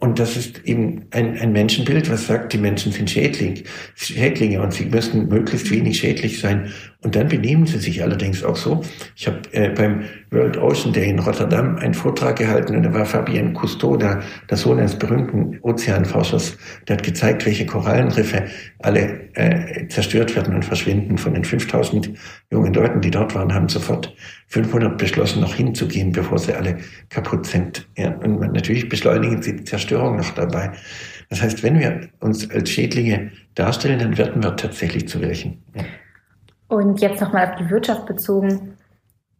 Und 0.00 0.20
das 0.20 0.36
ist 0.36 0.64
eben 0.64 1.06
ein, 1.10 1.36
ein 1.38 1.52
Menschenbild, 1.52 2.08
was 2.08 2.28
sagt, 2.28 2.52
die 2.52 2.58
Menschen 2.58 2.92
sind 2.92 3.10
Schädling, 3.10 3.64
Schädlinge 3.96 4.62
und 4.62 4.72
sie 4.72 4.84
müssen 4.84 5.28
möglichst 5.28 5.70
wenig 5.72 5.98
schädlich 5.98 6.38
sein. 6.40 6.72
Und 7.00 7.14
dann 7.14 7.28
benehmen 7.28 7.64
sie 7.64 7.78
sich 7.78 8.02
allerdings 8.02 8.42
auch 8.42 8.56
so. 8.56 8.82
Ich 9.14 9.28
habe 9.28 9.38
äh, 9.52 9.68
beim 9.68 10.02
World 10.32 10.56
Ocean 10.56 10.92
Day 10.92 11.08
in 11.08 11.20
Rotterdam 11.20 11.76
einen 11.76 11.94
Vortrag 11.94 12.36
gehalten 12.36 12.74
und 12.74 12.82
da 12.82 12.92
war 12.92 13.06
Fabien 13.06 13.54
Cousteau, 13.54 13.96
der, 13.96 14.20
der 14.50 14.56
Sohn 14.56 14.80
eines 14.80 14.96
berühmten 14.98 15.60
Ozeanforschers, 15.62 16.58
der 16.88 16.96
hat 16.96 17.04
gezeigt, 17.04 17.46
welche 17.46 17.66
Korallenriffe 17.66 18.46
alle 18.80 19.28
äh, 19.34 19.86
zerstört 19.86 20.34
werden 20.34 20.56
und 20.56 20.64
verschwinden. 20.64 21.18
Von 21.18 21.34
den 21.34 21.44
5000 21.44 22.10
jungen 22.50 22.74
Leuten, 22.74 23.00
die 23.00 23.12
dort 23.12 23.32
waren, 23.32 23.54
haben 23.54 23.68
sofort 23.68 24.12
500 24.48 24.98
beschlossen, 24.98 25.40
noch 25.40 25.54
hinzugehen, 25.54 26.10
bevor 26.10 26.38
sie 26.38 26.54
alle 26.54 26.78
kaputt 27.10 27.46
sind. 27.46 27.88
Ja, 27.96 28.12
und 28.16 28.40
natürlich 28.40 28.88
beschleunigen 28.88 29.40
sie 29.40 29.54
die 29.54 29.64
Zerstörung 29.64 30.16
noch 30.16 30.30
dabei. 30.30 30.72
Das 31.30 31.42
heißt, 31.42 31.62
wenn 31.62 31.78
wir 31.78 32.08
uns 32.18 32.50
als 32.50 32.70
Schädlinge 32.70 33.30
darstellen, 33.54 34.00
dann 34.00 34.18
werden 34.18 34.42
wir 34.42 34.56
tatsächlich 34.56 35.06
zu 35.06 35.20
welchen. 35.20 35.62
Ja. 35.76 35.84
Und 36.68 37.00
jetzt 37.00 37.20
nochmal 37.20 37.48
auf 37.48 37.56
die 37.56 37.70
Wirtschaft 37.70 38.06
bezogen. 38.06 38.76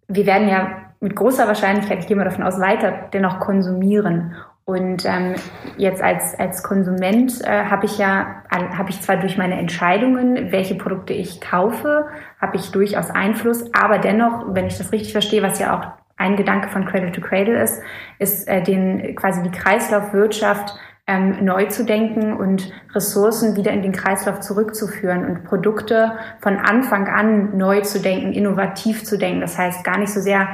Wir 0.08 0.26
werden 0.26 0.48
ja 0.48 0.88
mit 1.00 1.14
großer 1.14 1.46
Wahrscheinlichkeit, 1.46 2.00
ich 2.00 2.06
gehe 2.06 2.16
mal 2.16 2.24
davon 2.24 2.42
aus, 2.42 2.58
weiter 2.58 3.08
dennoch 3.12 3.38
konsumieren. 3.38 4.34
Und 4.64 5.06
ähm, 5.06 5.34
jetzt 5.78 6.02
als, 6.02 6.38
als 6.38 6.62
Konsument 6.62 7.40
äh, 7.42 7.64
habe 7.64 7.86
ich 7.86 7.96
ja, 7.96 8.42
habe 8.50 8.90
ich 8.90 9.00
zwar 9.00 9.16
durch 9.16 9.38
meine 9.38 9.58
Entscheidungen, 9.58 10.52
welche 10.52 10.74
Produkte 10.74 11.14
ich 11.14 11.40
kaufe, 11.40 12.06
habe 12.38 12.56
ich 12.56 12.70
durchaus 12.70 13.10
Einfluss, 13.10 13.64
aber 13.72 13.98
dennoch, 13.98 14.44
wenn 14.48 14.66
ich 14.66 14.76
das 14.76 14.92
richtig 14.92 15.12
verstehe, 15.12 15.42
was 15.42 15.58
ja 15.58 15.78
auch 15.78 15.86
ein 16.18 16.36
Gedanke 16.36 16.68
von 16.68 16.84
Cradle 16.84 17.12
to 17.12 17.22
Cradle 17.22 17.62
ist, 17.62 17.80
ist 18.18 18.46
äh, 18.46 18.62
den 18.62 19.14
quasi 19.14 19.42
die 19.42 19.50
Kreislaufwirtschaft 19.50 20.74
ähm, 21.08 21.42
neu 21.42 21.64
zu 21.64 21.84
denken 21.84 22.34
und 22.34 22.70
Ressourcen 22.94 23.56
wieder 23.56 23.72
in 23.72 23.80
den 23.80 23.92
Kreislauf 23.92 24.40
zurückzuführen 24.40 25.24
und 25.24 25.44
Produkte 25.44 26.12
von 26.40 26.58
Anfang 26.58 27.08
an 27.08 27.56
neu 27.56 27.80
zu 27.80 28.00
denken, 28.00 28.32
innovativ 28.32 29.04
zu 29.04 29.16
denken. 29.16 29.40
Das 29.40 29.56
heißt 29.56 29.82
gar 29.84 29.98
nicht 29.98 30.12
so 30.12 30.20
sehr 30.20 30.48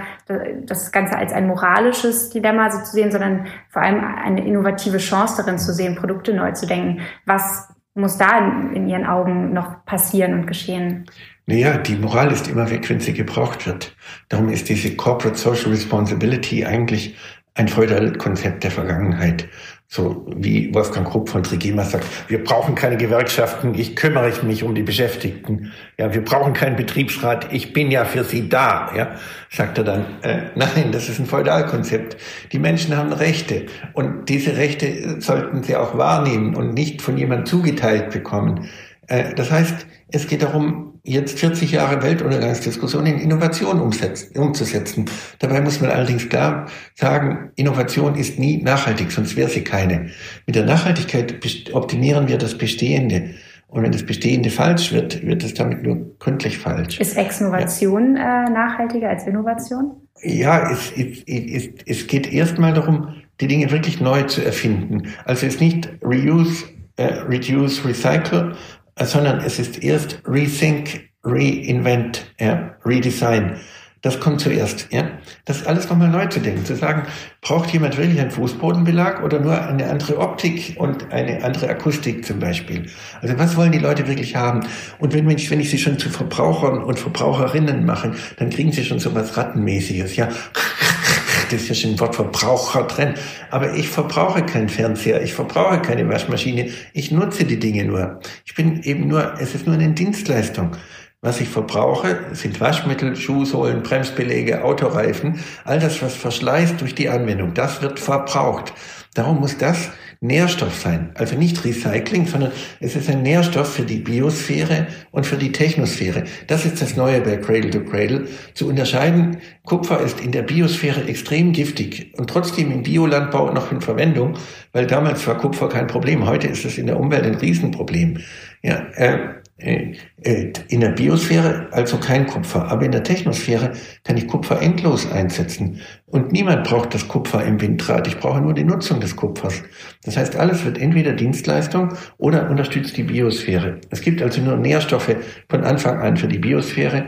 das 0.62 0.92
Ganze 0.92 1.18
als 1.18 1.32
ein 1.32 1.48
moralisches 1.48 2.30
Dilemma 2.30 2.70
so 2.70 2.78
zu 2.84 2.92
sehen, 2.92 3.10
sondern 3.10 3.46
vor 3.68 3.82
allem 3.82 4.02
eine 4.04 4.46
innovative 4.46 4.98
Chance 4.98 5.42
darin 5.42 5.58
zu 5.58 5.74
sehen, 5.74 5.96
Produkte 5.96 6.32
neu 6.32 6.52
zu 6.52 6.66
denken. 6.66 7.02
Was 7.26 7.68
muss 7.94 8.16
da 8.16 8.38
in, 8.38 8.76
in 8.76 8.88
Ihren 8.88 9.06
Augen 9.06 9.52
noch 9.52 9.84
passieren 9.84 10.34
und 10.34 10.46
geschehen? 10.46 11.06
Naja, 11.46 11.78
die 11.78 11.96
Moral 11.96 12.30
ist 12.30 12.48
immer 12.48 12.70
weg, 12.70 12.88
wenn 12.88 13.00
sie 13.00 13.12
gebraucht 13.12 13.66
wird. 13.66 13.96
Darum 14.28 14.48
ist 14.48 14.68
diese 14.68 14.94
Corporate 14.96 15.36
Social 15.36 15.70
Responsibility 15.70 16.64
eigentlich 16.64 17.16
ein 17.54 17.68
Feudalkonzept 17.68 18.64
der 18.64 18.70
Vergangenheit. 18.70 19.48
So 19.86 20.26
wie 20.34 20.74
Wolfgang 20.74 21.06
Krupp 21.06 21.28
von 21.28 21.42
Trigema 21.42 21.84
sagt, 21.84 22.06
wir 22.28 22.42
brauchen 22.42 22.74
keine 22.74 22.96
Gewerkschaften, 22.96 23.74
ich 23.74 23.94
kümmere 23.94 24.32
mich 24.44 24.64
um 24.64 24.74
die 24.74 24.82
Beschäftigten. 24.82 25.72
Ja, 25.98 26.12
wir 26.12 26.24
brauchen 26.24 26.52
keinen 26.52 26.74
Betriebsrat, 26.74 27.52
ich 27.52 27.72
bin 27.72 27.90
ja 27.90 28.04
für 28.04 28.24
sie 28.24 28.48
da. 28.48 28.90
Ja, 28.96 29.14
sagt 29.50 29.78
er 29.78 29.84
dann. 29.84 30.04
Äh, 30.22 30.50
nein, 30.56 30.90
das 30.90 31.08
ist 31.08 31.20
ein 31.20 31.26
Feudalkonzept. 31.26 32.16
Die 32.52 32.58
Menschen 32.58 32.96
haben 32.96 33.12
Rechte 33.12 33.66
und 33.92 34.28
diese 34.28 34.56
Rechte 34.56 35.20
sollten 35.20 35.62
sie 35.62 35.76
auch 35.76 35.96
wahrnehmen 35.96 36.56
und 36.56 36.74
nicht 36.74 37.00
von 37.00 37.16
jemandem 37.16 37.46
zugeteilt 37.46 38.10
bekommen. 38.10 38.68
Äh, 39.06 39.34
das 39.34 39.50
heißt, 39.50 39.86
es 40.10 40.26
geht 40.26 40.42
darum, 40.42 40.93
jetzt 41.04 41.38
40 41.38 41.70
Jahre 41.70 42.02
Weltuntergangsdiskussion 42.02 43.04
in 43.06 43.18
Innovation 43.18 43.80
umzusetzen. 43.80 45.04
Dabei 45.38 45.60
muss 45.60 45.80
man 45.80 45.90
allerdings 45.90 46.28
klar 46.28 46.66
sagen, 46.94 47.50
Innovation 47.56 48.14
ist 48.14 48.38
nie 48.38 48.62
nachhaltig, 48.62 49.12
sonst 49.12 49.36
wäre 49.36 49.50
sie 49.50 49.62
keine. 49.62 50.10
Mit 50.46 50.56
der 50.56 50.64
Nachhaltigkeit 50.64 51.34
optimieren 51.72 52.26
wir 52.26 52.38
das 52.38 52.56
Bestehende. 52.56 53.34
Und 53.68 53.82
wenn 53.82 53.92
das 53.92 54.06
Bestehende 54.06 54.50
falsch 54.50 54.92
wird, 54.92 55.26
wird 55.26 55.42
es 55.42 55.54
damit 55.54 55.82
nur 55.82 56.16
gründlich 56.18 56.58
falsch. 56.58 57.00
Ist 57.00 57.16
Exnovation 57.16 58.16
ja. 58.16 58.46
äh, 58.46 58.50
nachhaltiger 58.50 59.10
als 59.10 59.26
Innovation? 59.26 59.96
Ja, 60.22 60.70
es, 60.70 60.92
es, 60.96 61.24
es, 61.26 61.68
es 61.84 62.06
geht 62.06 62.32
erstmal 62.32 62.72
darum, 62.72 63.14
die 63.40 63.48
Dinge 63.48 63.70
wirklich 63.70 64.00
neu 64.00 64.22
zu 64.22 64.44
erfinden. 64.44 65.08
Also 65.24 65.46
es 65.46 65.54
ist 65.54 65.60
nicht 65.60 65.88
Reuse, 66.02 66.64
äh, 66.96 67.06
Reduce, 67.28 67.84
Recycle, 67.84 68.54
sondern 69.00 69.40
es 69.40 69.58
ist 69.58 69.82
erst 69.82 70.22
Rethink, 70.26 71.08
Reinvent, 71.22 72.26
ja, 72.38 72.76
Redesign. 72.84 73.56
Das 74.02 74.20
kommt 74.20 74.42
zuerst, 74.42 74.88
ja. 74.92 75.08
Das 75.46 75.64
alles 75.64 75.88
nochmal 75.88 76.10
neu 76.10 76.26
zu 76.26 76.38
denken, 76.38 76.66
zu 76.66 76.76
sagen, 76.76 77.04
braucht 77.40 77.70
jemand 77.70 77.96
wirklich 77.96 78.20
einen 78.20 78.30
Fußbodenbelag 78.30 79.22
oder 79.22 79.40
nur 79.40 79.58
eine 79.58 79.88
andere 79.88 80.18
Optik 80.18 80.76
und 80.76 81.10
eine 81.10 81.42
andere 81.42 81.70
Akustik 81.70 82.22
zum 82.26 82.38
Beispiel? 82.38 82.90
Also 83.22 83.38
was 83.38 83.56
wollen 83.56 83.72
die 83.72 83.78
Leute 83.78 84.06
wirklich 84.06 84.36
haben? 84.36 84.60
Und 84.98 85.14
wenn 85.14 85.30
ich, 85.30 85.50
wenn 85.50 85.60
ich 85.60 85.70
sie 85.70 85.78
schon 85.78 85.98
zu 85.98 86.10
Verbrauchern 86.10 86.84
und 86.84 86.98
Verbraucherinnen 86.98 87.86
mache, 87.86 88.12
dann 88.36 88.50
kriegen 88.50 88.72
sie 88.72 88.84
schon 88.84 88.98
so 88.98 89.14
was 89.14 89.38
Rattenmäßiges, 89.38 90.16
ja 90.16 90.28
das 91.50 91.62
ist 91.62 91.68
ja 91.68 91.74
schon 91.74 91.90
ein 91.92 92.00
Wort 92.00 92.14
Verbraucher 92.14 92.84
drin. 92.84 93.14
Aber 93.50 93.74
ich 93.74 93.88
verbrauche 93.88 94.42
keinen 94.44 94.68
Fernseher, 94.68 95.22
ich 95.22 95.34
verbrauche 95.34 95.80
keine 95.80 96.08
Waschmaschine, 96.08 96.70
ich 96.92 97.10
nutze 97.10 97.44
die 97.44 97.58
Dinge 97.58 97.84
nur. 97.84 98.20
Ich 98.44 98.54
bin 98.54 98.82
eben 98.82 99.08
nur, 99.08 99.34
es 99.40 99.54
ist 99.54 99.66
nur 99.66 99.74
eine 99.74 99.90
Dienstleistung. 99.90 100.72
Was 101.20 101.40
ich 101.40 101.48
verbrauche, 101.48 102.18
sind 102.32 102.60
Waschmittel, 102.60 103.16
Schuhsohlen, 103.16 103.82
Bremsbeläge, 103.82 104.62
Autoreifen, 104.62 105.40
all 105.64 105.80
das, 105.80 106.02
was 106.02 106.14
verschleißt 106.14 106.80
durch 106.82 106.94
die 106.94 107.08
Anwendung, 107.08 107.54
das 107.54 107.80
wird 107.80 107.98
verbraucht. 107.98 108.74
Darum 109.14 109.40
muss 109.40 109.56
das 109.56 109.90
Nährstoff 110.20 110.74
sein. 110.78 111.10
Also 111.14 111.36
nicht 111.36 111.64
Recycling, 111.64 112.26
sondern 112.26 112.52
es 112.80 112.96
ist 112.96 113.08
ein 113.08 113.22
Nährstoff 113.22 113.74
für 113.74 113.82
die 113.82 113.98
Biosphäre 113.98 114.86
und 115.10 115.26
für 115.26 115.36
die 115.36 115.52
Technosphäre. 115.52 116.24
Das 116.46 116.64
ist 116.64 116.80
das 116.80 116.96
Neue 116.96 117.20
bei 117.20 117.36
Cradle 117.36 117.70
to 117.70 117.80
Cradle. 117.80 118.26
Zu 118.54 118.68
unterscheiden, 118.68 119.38
Kupfer 119.64 120.00
ist 120.00 120.20
in 120.20 120.32
der 120.32 120.42
Biosphäre 120.42 121.04
extrem 121.04 121.52
giftig 121.52 122.12
und 122.16 122.28
trotzdem 122.30 122.70
im 122.70 122.82
Biolandbau 122.82 123.52
noch 123.52 123.72
in 123.72 123.80
Verwendung, 123.80 124.36
weil 124.72 124.86
damals 124.86 125.26
war 125.26 125.38
Kupfer 125.38 125.68
kein 125.68 125.86
Problem. 125.86 126.26
Heute 126.26 126.48
ist 126.48 126.64
es 126.64 126.78
in 126.78 126.86
der 126.86 126.98
Umwelt 126.98 127.24
ein 127.24 127.34
Riesenproblem. 127.34 128.18
Ja, 128.62 128.86
äh, 128.94 129.18
in 129.56 130.80
der 130.80 130.88
Biosphäre 130.88 131.68
also 131.70 131.98
kein 131.98 132.26
Kupfer, 132.26 132.68
aber 132.70 132.84
in 132.84 132.90
der 132.90 133.04
Technosphäre 133.04 133.72
kann 134.02 134.16
ich 134.16 134.26
Kupfer 134.26 134.60
endlos 134.60 135.10
einsetzen. 135.12 135.80
Und 136.06 136.32
niemand 136.32 136.64
braucht 136.64 136.92
das 136.92 137.06
Kupfer 137.06 137.44
im 137.44 137.60
Windrad. 137.60 138.08
Ich 138.08 138.18
brauche 138.18 138.40
nur 138.40 138.52
die 138.52 138.64
Nutzung 138.64 138.98
des 138.98 139.14
Kupfers. 139.14 139.62
Das 140.02 140.16
heißt, 140.16 140.34
alles 140.34 140.64
wird 140.64 140.78
entweder 140.78 141.12
Dienstleistung 141.12 141.94
oder 142.18 142.50
unterstützt 142.50 142.96
die 142.96 143.04
Biosphäre. 143.04 143.80
Es 143.90 144.00
gibt 144.00 144.20
also 144.22 144.40
nur 144.40 144.56
Nährstoffe 144.56 145.14
von 145.48 145.62
Anfang 145.62 146.00
an 146.00 146.16
für 146.16 146.28
die 146.28 146.40
Biosphäre, 146.40 147.06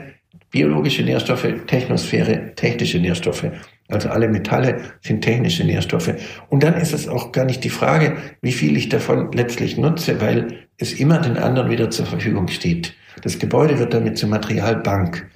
biologische 0.52 1.02
Nährstoffe, 1.02 1.48
Technosphäre, 1.66 2.54
technische 2.54 3.00
Nährstoffe. 3.00 3.50
Also 3.88 4.09
alle 4.09 4.29
Metalle 4.29 4.81
sind 5.01 5.22
technische 5.22 5.64
Nährstoffe. 5.64 6.14
Und 6.49 6.62
dann 6.62 6.75
ist 6.75 6.92
es 6.92 7.09
auch 7.09 7.33
gar 7.33 7.44
nicht 7.44 7.62
die 7.62 7.70
Frage, 7.70 8.16
wie 8.42 8.53
viel 8.53 8.77
ich 8.77 8.88
davon 8.88 9.31
letztlich 9.33 9.77
nutze, 9.77 10.20
weil 10.20 10.66
es 10.79 10.94
immer 10.94 11.18
den 11.18 11.37
anderen 11.37 11.70
wieder 11.70 11.90
zur 11.90 12.07
Verfügung 12.07 12.49
steht. 12.49 12.94
Das 13.22 13.38
Gebäude 13.38 13.79
wird 13.79 13.94
damit 13.94 14.18
zur 14.18 14.29
Materialbank. 14.29 15.29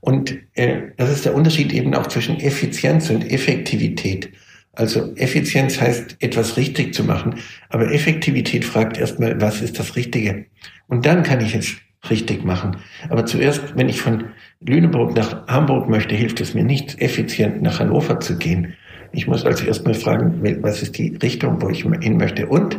Und 0.00 0.36
äh, 0.54 0.82
das 0.96 1.10
ist 1.10 1.24
der 1.24 1.34
Unterschied 1.34 1.72
eben 1.72 1.94
auch 1.94 2.06
zwischen 2.06 2.40
Effizienz 2.40 3.10
und 3.10 3.30
Effektivität. 3.30 4.30
Also 4.72 5.12
Effizienz 5.16 5.80
heißt, 5.80 6.16
etwas 6.20 6.56
richtig 6.56 6.94
zu 6.94 7.02
machen, 7.02 7.34
aber 7.68 7.92
Effektivität 7.92 8.64
fragt 8.64 8.96
erstmal, 8.96 9.40
was 9.40 9.60
ist 9.60 9.78
das 9.78 9.96
Richtige? 9.96 10.46
Und 10.86 11.04
dann 11.04 11.24
kann 11.24 11.40
ich 11.40 11.54
es 11.54 11.74
richtig 12.10 12.44
machen. 12.44 12.76
Aber 13.08 13.26
zuerst, 13.26 13.76
wenn 13.76 13.88
ich 13.88 14.00
von 14.00 14.24
Lüneburg 14.60 15.16
nach 15.16 15.46
Hamburg 15.46 15.88
möchte, 15.88 16.14
hilft 16.14 16.40
es 16.40 16.54
mir 16.54 16.64
nicht, 16.64 17.00
effizient 17.00 17.62
nach 17.62 17.80
Hannover 17.80 18.20
zu 18.20 18.36
gehen. 18.36 18.74
Ich 19.12 19.26
muss 19.26 19.44
also 19.44 19.64
erstmal 19.64 19.94
fragen, 19.94 20.42
was 20.62 20.82
ist 20.82 20.98
die 20.98 21.16
Richtung, 21.22 21.62
wo 21.62 21.70
ich 21.70 21.82
hin 21.82 22.18
möchte. 22.18 22.46
Und 22.46 22.78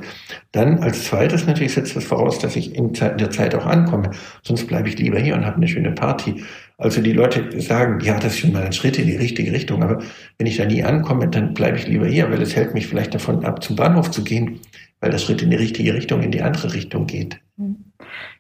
dann 0.52 0.80
als 0.80 1.06
zweites 1.06 1.48
natürlich 1.48 1.74
setzt 1.74 1.96
das 1.96 2.04
voraus, 2.04 2.40
dass 2.40 2.56
ich 2.56 2.76
in 2.76 2.94
der 2.94 3.32
Zeit 3.32 3.56
auch 3.56 3.66
ankomme. 3.66 4.12
Sonst 4.44 4.68
bleibe 4.68 4.90
ich 4.90 5.00
lieber 5.00 5.20
hier 5.20 5.36
und 5.36 5.46
habe 5.46 5.58
eine 5.58 5.68
schöne 5.68 5.92
Party. 5.92 6.44
Also 6.78 7.02
die 7.02 7.14
Leute 7.14 7.60
sagen, 7.60 8.00
ja, 8.02 8.20
das 8.20 8.34
ist 8.34 8.40
schon 8.40 8.54
mal 8.54 8.64
ein 8.64 8.74
Schritt 8.74 9.00
in 9.00 9.08
die 9.08 9.16
richtige 9.16 9.52
Richtung. 9.52 9.84
Aber 9.84 10.02
wenn 10.38 10.48
ich 10.48 10.58
da 10.58 10.66
nie 10.66 10.84
ankomme, 10.84 11.28
dann 11.28 11.54
bleibe 11.54 11.78
ich 11.78 11.88
lieber 11.88 12.08
hier, 12.08 12.30
weil 12.32 12.42
es 12.42 12.56
hält 12.56 12.74
mich 12.74 12.88
vielleicht 12.88 13.16
davon 13.16 13.44
ab, 13.44 13.64
zum 13.64 13.76
Bahnhof 13.76 14.12
zu 14.12 14.24
gehen, 14.24 14.60
weil 15.00 15.12
der 15.12 15.18
Schritt 15.18 15.42
in 15.42 15.50
die 15.50 15.58
richtige 15.58 15.94
Richtung, 15.94 16.22
in 16.22 16.32
die 16.32 16.42
andere 16.42 16.74
Richtung 16.74 17.08
geht. 17.08 17.40
Mhm. 17.58 17.89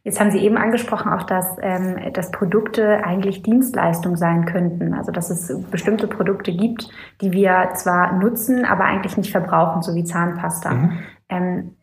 Jetzt 0.04 0.19
haben 0.19 0.32
Sie 0.32 0.39
eben 0.39 0.58
angesprochen 0.58 1.12
auch, 1.12 1.24
dass, 1.24 1.58
ähm, 1.62 2.13
dass 2.13 2.32
Produkte 2.32 3.04
eigentlich 3.04 3.43
Dienstleistung 3.43 4.15
sein 4.15 4.45
könnten. 4.45 4.93
Also 4.93 5.12
dass 5.12 5.30
es 5.30 5.54
bestimmte 5.69 6.08
Produkte 6.08 6.52
gibt, 6.52 6.89
die 7.22 7.32
wir 7.32 7.72
zwar 7.76 8.13
nutzen, 8.13 8.65
aber 8.65 8.86
eigentlich 8.86 9.17
nicht 9.17 9.32
verbrauchen, 9.32 9.82
so 9.82 9.95
wie 9.95 10.04
Zahnpasta. 10.04 10.74
Mhm. 10.74 11.00
Ähm, 11.30 11.76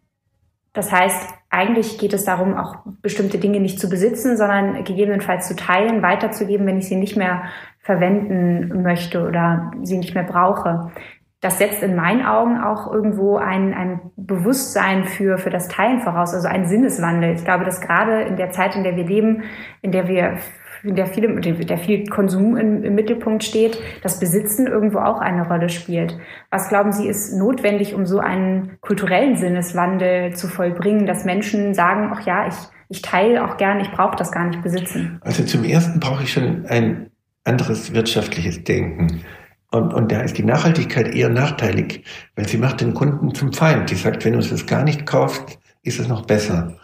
das 0.73 0.93
heißt, 0.93 1.35
eigentlich 1.49 1.99
geht 1.99 2.13
es 2.13 2.25
darum, 2.25 2.55
auch 2.55 2.77
bestimmte 3.01 3.39
Dinge 3.39 3.61
nicht 3.61 3.81
zu 3.81 3.89
besitzen, 3.89 4.37
sondern 4.37 4.85
gegebenenfalls 4.85 5.49
zu 5.49 5.57
teilen, 5.57 6.03
weiterzugeben, 6.03 6.67
wenn 6.67 6.77
ich 6.77 6.89
sie 6.89 6.97
nicht 6.97 7.17
mehr 7.17 7.45
verwenden 7.81 8.83
möchte 8.83 9.27
oder 9.27 9.71
sie 9.83 9.97
nicht 9.97 10.15
mehr 10.15 10.25
brauche 10.25 10.91
das 11.41 11.59
setzt 11.59 11.83
in 11.83 11.95
meinen 11.95 12.25
Augen 12.25 12.59
auch 12.59 12.93
irgendwo 12.93 13.37
ein, 13.37 13.75
ein 13.75 14.01
Bewusstsein 14.17 15.05
für, 15.05 15.39
für 15.39 15.51
das 15.51 15.69
Teilen 15.69 16.01
voraus, 16.01 16.33
also 16.35 16.49
ein 16.49 16.67
Sinneswandel. 16.67 17.35
Ich 17.35 17.45
glaube, 17.45 17.65
dass 17.65 17.81
gerade 17.81 18.23
in 18.23 18.37
der 18.37 18.51
Zeit, 18.51 18.75
in 18.75 18.85
der 18.85 18.97
wir 18.97 19.05
leben, 19.05 19.43
in 19.83 19.93
der 19.93 20.09
wir 20.09 20.39
in 20.83 20.95
der, 20.95 21.07
viele, 21.07 21.41
der 21.41 21.79
viel 21.79 22.07
Konsum 22.07 22.57
im, 22.57 22.85
im 22.85 22.95
Mittelpunkt 22.95 23.43
steht, 23.45 23.79
das 24.03 24.21
Besitzen 24.21 24.67
irgendwo 24.67 24.99
auch 24.99 25.21
eine 25.21 25.47
Rolle 25.47 25.69
spielt. 25.69 26.17
Was 26.51 26.69
glauben 26.69 26.93
Sie, 26.93 27.09
ist 27.09 27.35
notwendig, 27.35 27.95
um 27.95 28.07
so 28.07 28.19
einen 28.19 28.79
kulturellen 28.81 29.37
Sinneswandel 29.37 30.35
zu 30.35 30.49
vollbringen, 30.49 31.07
dass 31.07 31.25
Menschen 31.25 31.75
sagen, 31.75 32.11
ach 32.15 32.25
ja, 32.27 32.47
ich, 32.47 32.55
ich 32.89 33.03
teile 33.03 33.45
auch 33.45 33.57
gern, 33.57 33.81
ich 33.81 33.91
brauche 33.91 34.17
das 34.17 34.31
gar 34.31 34.47
nicht 34.47 34.63
besitzen? 34.63 35.19
Also 35.23 35.45
zum 35.45 35.65
Ersten 35.65 35.99
brauche 35.99 36.23
ich 36.23 36.33
schon 36.33 36.67
ein 36.67 37.11
anderes 37.45 37.93
wirtschaftliches 37.93 38.65
Denken. 38.65 39.23
Und, 39.77 39.93
und 39.93 40.11
da 40.11 40.23
ist 40.23 40.39
die 40.39 40.43
Nachhaltigkeit 40.43 41.15
eher 41.15 41.29
nachteilig, 41.29 42.03
weil 42.35 42.49
sie 42.49 42.57
macht 42.57 42.81
den 42.81 42.95
Kunden 42.95 43.35
zum 43.35 43.53
Feind. 43.53 43.91
Die 43.91 43.95
sagt, 43.95 44.25
wenn 44.25 44.33
du 44.33 44.39
es 44.39 44.67
gar 44.67 44.85
nicht 44.85 45.07
kaufst, 45.07 45.59
ist 45.83 46.01
es 46.01 46.09
noch 46.09 46.27
besser. 46.27 46.77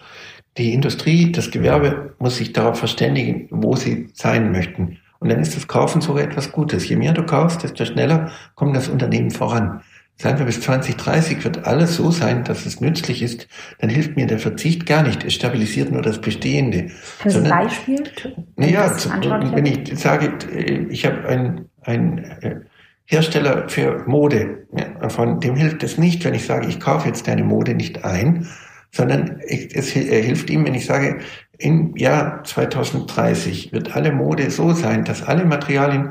Die 0.59 0.75
Industrie, 0.75 1.33
das 1.33 1.51
Gewerbe 1.51 2.15
muss 2.19 2.37
sich 2.37 2.53
darauf 2.53 2.79
verständigen, 2.79 3.49
wo 3.51 3.75
sie 3.75 4.11
sein 4.13 4.53
möchten. 4.53 4.99
Und 5.19 5.31
dann 5.31 5.41
ist 5.41 5.57
das 5.57 5.69
Kaufen 5.69 6.01
sogar 6.01 6.25
etwas 6.25 6.53
Gutes. 6.53 6.89
Je 6.89 6.97
mehr 6.97 7.13
du 7.13 7.23
kaufst, 7.23 7.63
desto 7.63 7.85
schneller 7.85 8.31
kommt 8.55 8.77
das 8.77 8.89
Unternehmen 8.89 9.31
voran. 9.31 9.81
Sagen 10.17 10.39
wir, 10.39 10.47
bis 10.47 10.61
2030 10.61 11.43
wird 11.43 11.67
alles 11.67 11.97
so 11.97 12.11
sein, 12.11 12.45
dass 12.45 12.67
es 12.67 12.81
nützlich 12.81 13.23
ist, 13.23 13.49
dann 13.79 13.89
hilft 13.89 14.17
mir 14.17 14.27
der 14.27 14.39
Verzicht 14.39 14.85
gar 14.85 15.03
nicht. 15.03 15.25
Es 15.25 15.35
stabilisiert 15.35 15.91
nur 15.91 16.03
das 16.03 16.21
Bestehende. 16.21 16.89
Für 16.91 17.39
ein 17.39 17.49
Beispiel? 17.49 18.05
Naja, 18.57 18.95
wenn 19.53 19.67
ich 19.67 19.99
sage, 19.99 20.33
ich 20.91 21.07
habe 21.07 21.29
ein, 21.29 21.65
ein 21.83 22.19
äh, 22.19 22.61
Hersteller 23.07 23.69
für 23.69 24.05
Mode, 24.07 24.67
ja, 24.77 25.09
von 25.09 25.41
dem 25.41 25.57
hilft 25.57 25.83
es 25.83 25.99
nicht, 25.99 26.25
wenn 26.25 26.35
ich 26.35 26.47
sage, 26.47 26.67
ich 26.69 26.81
kaufe 26.81 27.09
jetzt 27.09 27.29
deine 27.29 27.45
Mode 27.45 27.75
nicht 27.75 28.05
ein, 28.05 28.49
sondern 28.91 29.41
es 29.41 29.89
hilft 29.89 30.51
ihm, 30.51 30.67
wenn 30.67 30.75
ich 30.75 30.87
sage, 30.87 31.21
im 31.59 31.97
Jahr 31.97 32.45
2030 32.45 33.73
wird 33.73 33.97
alle 33.97 34.13
Mode 34.13 34.51
so 34.51 34.73
sein, 34.73 35.05
dass 35.05 35.23
alle 35.23 35.45
Materialien 35.45 36.11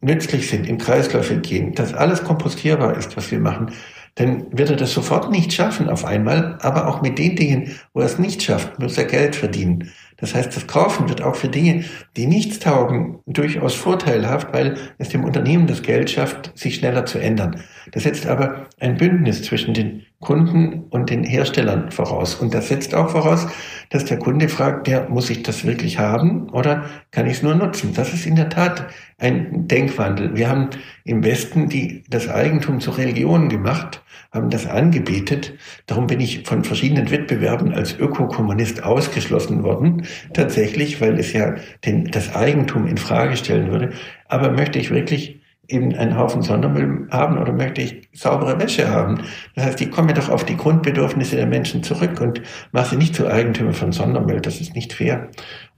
nützlich 0.00 0.48
sind, 0.48 0.66
in 0.66 0.78
Kreisläufe 0.78 1.38
gehen, 1.38 1.74
dass 1.74 1.94
alles 1.94 2.22
kompostierbar 2.22 2.96
ist, 2.96 3.16
was 3.16 3.30
wir 3.30 3.40
machen, 3.40 3.72
dann 4.14 4.46
wird 4.56 4.70
er 4.70 4.76
das 4.76 4.92
sofort 4.92 5.30
nicht 5.30 5.52
schaffen 5.52 5.88
auf 5.88 6.04
einmal, 6.04 6.58
aber 6.60 6.88
auch 6.88 7.02
mit 7.02 7.18
den 7.18 7.36
Dingen, 7.36 7.78
wo 7.94 8.00
er 8.00 8.06
es 8.06 8.18
nicht 8.18 8.42
schafft, 8.42 8.78
muss 8.78 8.98
er 8.98 9.04
Geld 9.04 9.36
verdienen. 9.36 9.90
Das 10.20 10.34
heißt, 10.34 10.54
das 10.54 10.66
Kaufen 10.66 11.08
wird 11.08 11.22
auch 11.22 11.36
für 11.36 11.48
Dinge, 11.48 11.84
die 12.16 12.26
nichts 12.26 12.58
taugen, 12.58 13.20
durchaus 13.26 13.74
vorteilhaft, 13.74 14.52
weil 14.52 14.76
es 14.98 15.08
dem 15.10 15.24
Unternehmen 15.24 15.68
das 15.68 15.82
Geld 15.82 16.10
schafft, 16.10 16.58
sich 16.58 16.74
schneller 16.74 17.06
zu 17.06 17.18
ändern. 17.18 17.62
Das 17.92 18.02
setzt 18.02 18.26
aber 18.26 18.66
ein 18.80 18.96
Bündnis 18.96 19.42
zwischen 19.42 19.74
den 19.74 20.02
Kunden 20.20 20.84
und 20.90 21.10
den 21.10 21.22
Herstellern 21.22 21.92
voraus. 21.92 22.34
Und 22.34 22.52
das 22.52 22.68
setzt 22.68 22.94
auch 22.94 23.10
voraus, 23.10 23.46
dass 23.90 24.04
der 24.04 24.18
Kunde 24.18 24.48
fragt, 24.48 24.86
der 24.88 25.08
muss 25.08 25.30
ich 25.30 25.44
das 25.44 25.64
wirklich 25.64 25.98
haben 25.98 26.48
oder 26.50 26.86
kann 27.12 27.26
ich 27.26 27.34
es 27.34 27.42
nur 27.42 27.54
nutzen? 27.54 27.92
Das 27.94 28.12
ist 28.12 28.26
in 28.26 28.34
der 28.34 28.48
Tat 28.48 28.88
ein 29.18 29.68
Denkwandel. 29.68 30.36
Wir 30.36 30.48
haben 30.48 30.70
im 31.04 31.22
Westen 31.22 31.68
die, 31.68 32.02
das 32.08 32.28
Eigentum 32.28 32.80
zur 32.80 32.98
Religion 32.98 33.48
gemacht 33.48 34.02
haben 34.32 34.50
das 34.50 34.66
angebetet. 34.66 35.54
Darum 35.86 36.06
bin 36.06 36.20
ich 36.20 36.46
von 36.46 36.64
verschiedenen 36.64 37.10
Wettbewerben 37.10 37.72
als 37.72 37.98
Ökokommunist 37.98 38.82
ausgeschlossen 38.82 39.62
worden, 39.62 40.06
tatsächlich, 40.34 41.00
weil 41.00 41.18
es 41.18 41.32
ja 41.32 41.54
den, 41.84 42.10
das 42.10 42.34
Eigentum 42.34 42.86
in 42.86 42.98
Frage 42.98 43.36
stellen 43.36 43.70
würde. 43.70 43.90
Aber 44.26 44.50
möchte 44.50 44.78
ich 44.78 44.90
wirklich 44.90 45.40
eben 45.68 45.94
einen 45.94 46.16
Haufen 46.16 46.42
Sondermüll 46.42 47.06
haben 47.10 47.38
oder 47.38 47.52
möchte 47.52 47.82
ich 47.82 48.08
saubere 48.12 48.58
Wäsche 48.58 48.90
haben? 48.90 49.22
Das 49.54 49.66
heißt, 49.66 49.80
ich 49.80 49.90
komme 49.90 50.14
doch 50.14 50.28
auf 50.28 50.44
die 50.44 50.56
Grundbedürfnisse 50.56 51.36
der 51.36 51.46
Menschen 51.46 51.82
zurück 51.82 52.20
und 52.20 52.42
mache 52.72 52.90
sie 52.90 52.96
nicht 52.96 53.14
zu 53.14 53.28
Eigentümer 53.28 53.74
von 53.74 53.92
Sondermüll. 53.92 54.40
Das 54.40 54.60
ist 54.60 54.74
nicht 54.74 54.94
fair. 54.94 55.28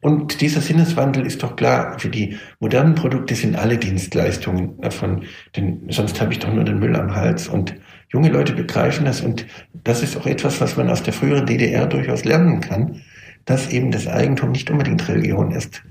Und 0.00 0.40
dieser 0.40 0.60
Sinneswandel 0.60 1.26
ist 1.26 1.42
doch 1.42 1.56
klar. 1.56 1.98
Für 1.98 2.08
die 2.08 2.38
modernen 2.60 2.94
Produkte 2.94 3.34
sind 3.34 3.56
alle 3.56 3.76
Dienstleistungen 3.76 4.80
davon, 4.80 5.24
denn 5.56 5.82
sonst 5.90 6.20
habe 6.20 6.32
ich 6.32 6.38
doch 6.38 6.52
nur 6.52 6.64
den 6.64 6.78
Müll 6.78 6.96
am 6.96 7.14
Hals 7.14 7.48
und 7.48 7.74
junge 8.12 8.30
Leute 8.30 8.54
begreifen 8.54 9.04
das 9.04 9.20
und 9.20 9.46
das 9.72 10.02
ist 10.02 10.16
auch 10.16 10.26
etwas, 10.26 10.60
was 10.60 10.76
man 10.76 10.88
aus 10.88 11.02
der 11.02 11.12
früheren 11.12 11.46
DDR 11.46 11.86
durchaus 11.86 12.24
lernen 12.24 12.60
kann, 12.60 13.02
dass 13.44 13.70
eben 13.70 13.90
das 13.90 14.06
Eigentum 14.06 14.52
nicht 14.52 14.70
unbedingt 14.70 15.06
Religion 15.08 15.52
ist, 15.52 15.82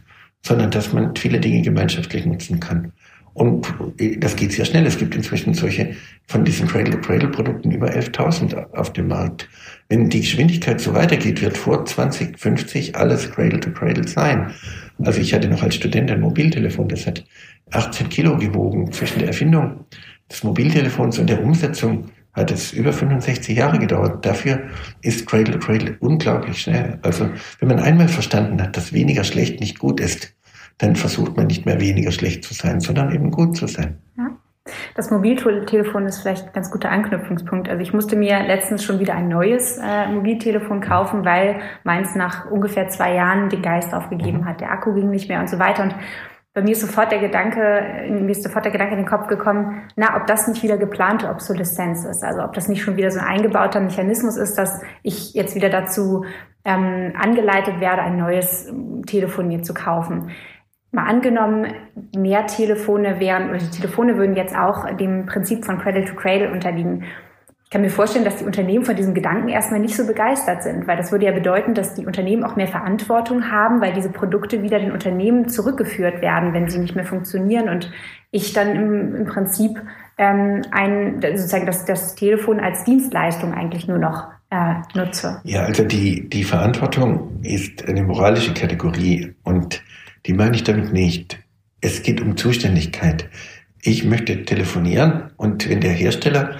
sondern 0.42 0.72
dass 0.72 0.94
man 0.94 1.16
viele 1.16 1.40
Dinge 1.40 1.62
gemeinschaftlich 1.62 2.26
nutzen 2.26 2.60
kann. 2.60 2.94
Und 3.34 3.74
das 4.18 4.36
geht 4.36 4.52
sehr 4.52 4.66
schnell. 4.66 4.86
Es 4.86 4.98
gibt 4.98 5.16
inzwischen 5.16 5.54
solche 5.54 5.96
von 6.28 6.44
diesen 6.44 6.68
Cradle-to-Cradle-Produkten 6.68 7.72
über 7.72 7.90
11.000 7.90 8.74
auf 8.74 8.94
dem 8.94 9.08
Markt. 9.08 9.48
Wenn 9.88 10.10
die 10.10 10.22
Geschwindigkeit 10.22 10.80
so 10.80 10.94
weitergeht, 10.94 11.42
wird 11.42 11.58
vor 11.58 11.86
2050 11.86 12.96
alles 12.96 13.32
Cradle-to-Cradle 13.32 14.08
sein. 14.08 14.52
Also 15.04 15.22
ich 15.22 15.34
hatte 15.34 15.48
noch 15.48 15.64
als 15.64 15.76
Student 15.76 16.12
ein 16.12 16.22
Mobiltelefon, 16.22 16.90
das 16.90 17.08
hat 17.08 17.26
18 17.72 18.10
Kilo 18.10 18.38
gewogen 18.38 18.92
zwischen 18.92 19.20
der 19.20 19.30
Erfindung 19.30 19.86
des 20.30 20.44
Mobiltelefons 20.44 21.20
und 21.20 21.30
der 21.30 21.44
Umsetzung 21.44 22.10
hat 22.34 22.52
es 22.52 22.74
über 22.74 22.94
65 22.94 23.58
Jahre 23.58 23.80
gedauert. 23.80 24.26
Dafür 24.26 24.70
ist 25.02 25.26
Cradle 25.28 25.54
to 25.54 25.60
Cradle 25.60 25.98
unglaublich 26.00 26.62
schnell. 26.62 27.00
Also 27.02 27.30
wenn 27.60 27.70
man 27.70 27.80
einmal 27.80 28.08
verstanden 28.08 28.62
hat, 28.62 28.78
dass 28.78 28.94
weniger 28.94 29.24
schlecht 29.24 29.60
nicht 29.60 29.80
gut 29.80 30.00
ist, 30.00 30.36
dann 30.80 30.96
versucht 30.96 31.38
man 31.38 31.48
nicht 31.48 31.66
mehr 31.66 31.80
weniger 31.80 32.12
schlecht 32.12 32.44
zu 32.44 32.54
sein, 32.54 32.80
sondern 32.80 33.14
eben 33.14 33.30
gut 33.32 33.56
zu 33.56 33.68
sein. 33.68 33.98
Ja. 34.18 34.32
Das 34.96 35.10
Mobiltelefon 35.12 36.06
ist 36.06 36.20
vielleicht 36.20 36.48
ein 36.48 36.54
ganz 36.54 36.72
guter 36.72 36.92
Anknüpfungspunkt. 36.92 37.70
Also 37.70 37.82
ich 37.82 37.94
musste 37.94 38.16
mir 38.16 38.40
letztens 38.44 38.84
schon 38.84 39.00
wieder 39.00 39.16
ein 39.16 39.28
neues 39.28 39.78
äh, 39.78 40.08
Mobiltelefon 40.08 40.82
kaufen, 40.82 41.26
weil 41.26 41.60
meins 41.84 42.16
nach 42.16 42.50
ungefähr 42.50 42.88
zwei 42.88 43.14
Jahren 43.14 43.50
den 43.50 43.62
Geist 43.62 43.94
aufgegeben 43.94 44.46
hat. 44.46 44.62
Der 44.62 44.72
Akku 44.72 44.94
ging 44.94 45.10
nicht 45.10 45.30
mehr 45.30 45.40
und 45.40 45.50
so 45.50 45.60
weiter. 45.60 45.84
Und 45.84 45.96
bei 46.54 46.62
mir 46.62 46.72
ist 46.72 46.82
sofort 46.82 47.12
der 47.12 47.20
Gedanke, 47.20 48.08
mir 48.10 48.30
ist 48.30 48.44
sofort 48.44 48.66
der 48.66 48.72
Gedanke 48.72 48.94
in 48.94 49.02
den 49.02 49.08
Kopf 49.08 49.28
gekommen, 49.28 49.84
na, 49.96 50.18
ob 50.18 50.28
das 50.28 50.48
nicht 50.48 50.64
wieder 50.64 50.78
geplante 50.78 51.30
Obsoleszenz 51.30 52.06
ist. 52.06 52.24
Also 52.24 52.44
ob 52.44 52.54
das 52.54 52.68
nicht 52.68 52.82
schon 52.82 52.98
wieder 52.98 53.12
so 53.12 53.20
ein 53.20 53.26
eingebauter 53.26 53.80
Mechanismus 53.80 54.38
ist, 54.38 54.56
dass 54.56 54.82
ich 55.04 55.34
jetzt 55.34 55.56
wieder 55.56 55.70
dazu 55.70 56.26
ähm, 56.66 57.14
angeleitet 57.18 57.80
werde, 57.80 58.02
ein 58.02 58.18
neues 58.18 58.72
Telefon 59.06 59.48
mir 59.48 59.64
zu 59.64 59.74
kaufen. 59.74 60.32
Mal 60.92 61.04
angenommen, 61.04 61.68
mehr 62.16 62.48
Telefone 62.48 63.20
wären, 63.20 63.50
oder 63.50 63.60
die 63.60 63.70
Telefone 63.70 64.18
würden 64.18 64.36
jetzt 64.36 64.56
auch 64.56 64.90
dem 64.98 65.26
Prinzip 65.28 65.66
von 65.66 65.78
Cradle 65.80 66.06
to 66.06 66.16
Cradle 66.16 66.52
unterliegen. 66.52 67.04
Ich 67.70 67.72
kann 67.72 67.82
mir 67.82 67.92
vorstellen, 67.92 68.26
dass 68.26 68.38
die 68.38 68.46
Unternehmen 68.46 68.84
von 68.84 68.96
diesem 68.96 69.14
Gedanken 69.14 69.48
erstmal 69.48 69.80
nicht 69.80 69.96
so 69.96 70.08
begeistert 70.08 70.64
sind, 70.64 70.88
weil 70.88 70.98
das 70.98 71.12
würde 71.12 71.28
ja 71.28 71.32
bedeuten, 71.32 71.76
dass 71.76 71.94
die 71.94 72.08
Unternehmen 72.08 72.44
auch 72.44 72.56
mehr 72.56 72.68
Verantwortung 72.68 73.52
haben, 73.52 73.80
weil 73.80 73.94
diese 73.94 74.10
Produkte 74.10 74.64
wieder 74.64 74.80
den 74.80 74.92
Unternehmen 74.92 75.50
zurückgeführt 75.50 76.24
werden, 76.24 76.56
wenn 76.56 76.68
sie 76.68 76.80
nicht 76.80 76.96
mehr 76.96 77.06
funktionieren 77.06 77.70
und 77.70 77.92
ich 78.32 78.54
dann 78.54 78.76
im, 78.76 79.16
im 79.16 79.26
Prinzip 79.28 79.80
ähm, 80.18 80.64
ein, 80.72 81.22
sozusagen 81.22 81.68
das, 81.68 81.86
das 81.86 82.16
Telefon 82.16 82.60
als 82.60 82.86
Dienstleistung 82.86 83.54
eigentlich 83.54 83.88
nur 83.88 84.00
noch 84.00 84.30
äh, 84.50 84.74
nutze. 84.96 85.40
Ja, 85.44 85.62
also 85.62 85.84
die, 85.84 86.28
die 86.28 86.44
Verantwortung 86.44 87.40
ist 87.44 87.88
eine 87.88 88.02
moralische 88.02 88.56
Kategorie 88.56 89.36
und 89.44 89.84
die 90.26 90.34
meine 90.34 90.56
ich 90.56 90.64
damit 90.64 90.94
nicht. 90.94 91.40
Es 91.82 92.04
geht 92.04 92.22
um 92.22 92.38
Zuständigkeit. 92.38 93.30
Ich 93.82 94.04
möchte 94.04 94.44
telefonieren 94.44 95.32
und 95.38 95.70
wenn 95.70 95.82
der 95.82 95.94
Hersteller 95.94 96.58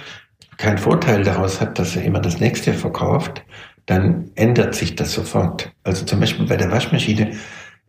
keinen 0.56 0.78
Vorteil 0.78 1.22
daraus 1.22 1.60
hat, 1.60 1.78
dass 1.78 1.96
er 1.96 2.04
immer 2.04 2.20
das 2.20 2.40
nächste 2.40 2.72
verkauft, 2.72 3.44
dann 3.86 4.30
ändert 4.34 4.74
sich 4.74 4.94
das 4.94 5.12
sofort. 5.12 5.72
Also 5.84 6.04
zum 6.04 6.20
Beispiel 6.20 6.46
bei 6.46 6.56
der 6.56 6.70
Waschmaschine. 6.70 7.32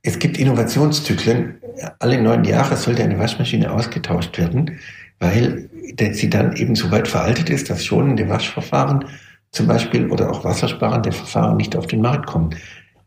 Es 0.03 0.17
gibt 0.19 0.38
Innovationszyklen. 0.38 1.57
Alle 1.99 2.21
neun 2.21 2.43
Jahre 2.43 2.75
sollte 2.75 3.03
eine 3.03 3.19
Waschmaschine 3.19 3.71
ausgetauscht 3.71 4.38
werden, 4.38 4.79
weil 5.19 5.69
sie 6.13 6.29
dann 6.29 6.55
eben 6.55 6.75
so 6.75 6.89
weit 6.91 7.07
veraltet 7.07 7.49
ist, 7.49 7.69
dass 7.69 7.86
schonende 7.86 8.27
Waschverfahren 8.27 9.05
zum 9.51 9.67
Beispiel 9.67 10.10
oder 10.10 10.29
auch 10.31 10.43
wassersparende 10.43 11.12
Verfahren 11.12 11.57
nicht 11.57 11.75
auf 11.75 11.88
den 11.88 12.01
Markt 12.01 12.25
kommen. 12.25 12.55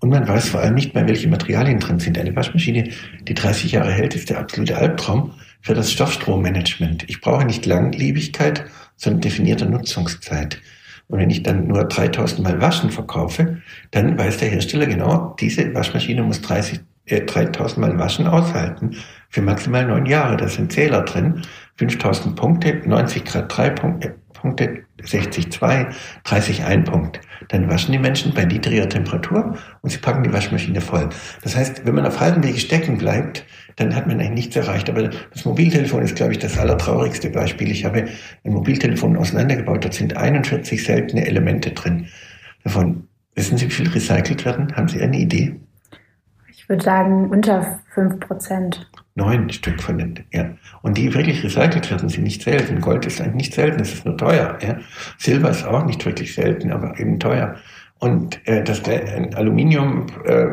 Und 0.05 0.11
man 0.11 0.29
weiß 0.29 0.51
vor 0.51 0.61
allem 0.61 0.75
nicht 0.75 0.95
mehr, 0.95 1.09
welche 1.09 1.29
Materialien 1.29 1.81
drin 1.81 1.99
sind. 1.99 2.19
Eine 2.19 2.37
Waschmaschine, 2.37 2.91
die 3.27 3.33
30 3.33 3.73
Jahre 3.73 3.91
hält, 3.91 4.15
ist 4.15 4.29
der 4.29 4.39
absolute 4.39 4.77
Albtraum 4.77 5.33
für 5.63 5.73
das 5.73 5.91
Stoffstrommanagement. 5.93 7.09
Ich 7.09 7.23
brauche 7.23 7.47
nicht 7.47 7.65
Langlebigkeit, 7.65 8.67
sondern 8.97 9.23
definierte 9.23 9.65
Nutzungszeit. 9.65 10.61
Und 11.09 11.21
wenn 11.21 11.31
ich 11.31 11.43
dann 11.43 11.69
nur 11.69 11.85
3000 11.85 12.43
Mal 12.43 12.61
Waschen 12.61 12.91
verkaufe, 12.91 13.63
dann 13.93 14.19
weiß 14.19 14.37
der 14.37 14.51
Hersteller 14.51 14.85
genau, 14.85 15.35
diese 15.41 15.73
Waschmaschine 15.75 16.23
muss 16.23 16.43
30, 16.43 16.81
äh, 17.07 17.23
3000 17.23 17.79
Mal 17.79 17.99
Waschen 17.99 18.27
aushalten 18.27 18.97
für 19.31 19.41
maximal 19.41 19.87
neun 19.87 20.05
Jahre. 20.05 20.37
Da 20.37 20.49
sind 20.49 20.71
Zähler 20.71 21.01
drin, 21.01 21.41
5000 21.77 22.37
Punkte, 22.37 22.83
90 22.85 23.25
Grad 23.25 23.57
3 23.57 23.71
Punkte, 23.71 24.17
Punkte 24.45 24.85
60 25.03 25.51
2, 25.53 25.87
30 26.25 26.65
1 26.65 26.91
Punkt. 26.91 27.19
Dann 27.49 27.71
waschen 27.71 27.93
die 27.93 27.99
Menschen 27.99 28.35
bei 28.35 28.45
niedriger 28.45 28.87
Temperatur 28.87 29.57
und 29.81 29.89
sie 29.91 29.97
packen 29.97 30.23
die 30.23 30.33
Waschmaschine 30.35 30.83
voll. 30.83 31.09
Das 31.43 31.57
heißt, 31.57 31.87
wenn 31.87 31.95
man 31.95 32.05
auf 32.05 32.21
halbem 32.21 32.43
Wege 32.45 32.59
stecken 32.59 32.99
bleibt, 32.99 33.47
dann 33.77 33.97
hat 33.97 34.07
man 34.07 34.21
eigentlich 34.21 34.35
nichts 34.35 34.57
erreicht. 34.57 34.91
Aber 34.91 35.09
das 35.09 35.47
Mobiltelefon 35.47 36.03
ist, 36.03 36.17
glaube 36.17 36.33
ich, 36.33 36.39
das 36.41 36.59
allertraurigste 36.59 37.31
Beispiel. 37.31 37.71
Ich 37.71 37.87
habe 37.87 38.05
ein 38.45 38.53
Mobiltelefon 38.53 39.17
auseinandergebaut, 39.17 39.83
dort 39.83 39.95
sind 39.95 40.15
41 40.15 40.85
seltene 40.85 41.27
Elemente 41.27 41.71
drin. 41.71 42.09
Davon, 42.65 43.09
wissen 43.35 43.57
Sie, 43.57 43.67
wie 43.67 43.73
viel 43.73 43.89
recycelt 43.89 44.45
werden? 44.45 44.77
Haben 44.77 44.89
Sie 44.89 45.01
eine 45.01 45.19
Idee? 45.19 45.59
Ich 46.51 46.69
würde 46.69 46.85
sagen, 46.85 47.31
unter 47.31 47.81
5 47.95 48.21
Prozent. 48.21 48.91
Neun 49.17 49.49
Stück 49.51 49.81
von 49.81 49.99
den, 49.99 50.25
ja. 50.33 50.51
Und 50.83 50.99
die 50.99 51.15
wirklich 51.15 51.45
recycelt 51.45 51.89
werden, 51.91 52.09
sind 52.09 52.25
nicht 52.25 52.43
selten. 52.43 52.81
Gold 52.81 53.07
ist 53.07 53.21
eigentlich 53.21 53.35
nicht 53.35 53.55
selten, 53.55 53.81
es 53.81 53.95
ist 53.95 54.05
nur 54.05 54.17
teuer, 54.17 54.59
ja. 54.61 54.79
Silber 55.19 55.51
ist 55.51 55.65
auch 55.65 55.87
nicht 55.87 56.05
wirklich 56.05 56.35
selten, 56.35 56.73
aber 56.73 56.99
eben 56.99 57.21
teuer. 57.21 57.55
Und 58.01 58.41
äh, 58.49 58.65
das 58.65 58.81
äh, 58.89 59.31
Aluminium, 59.35 60.07
äh, 60.25 60.47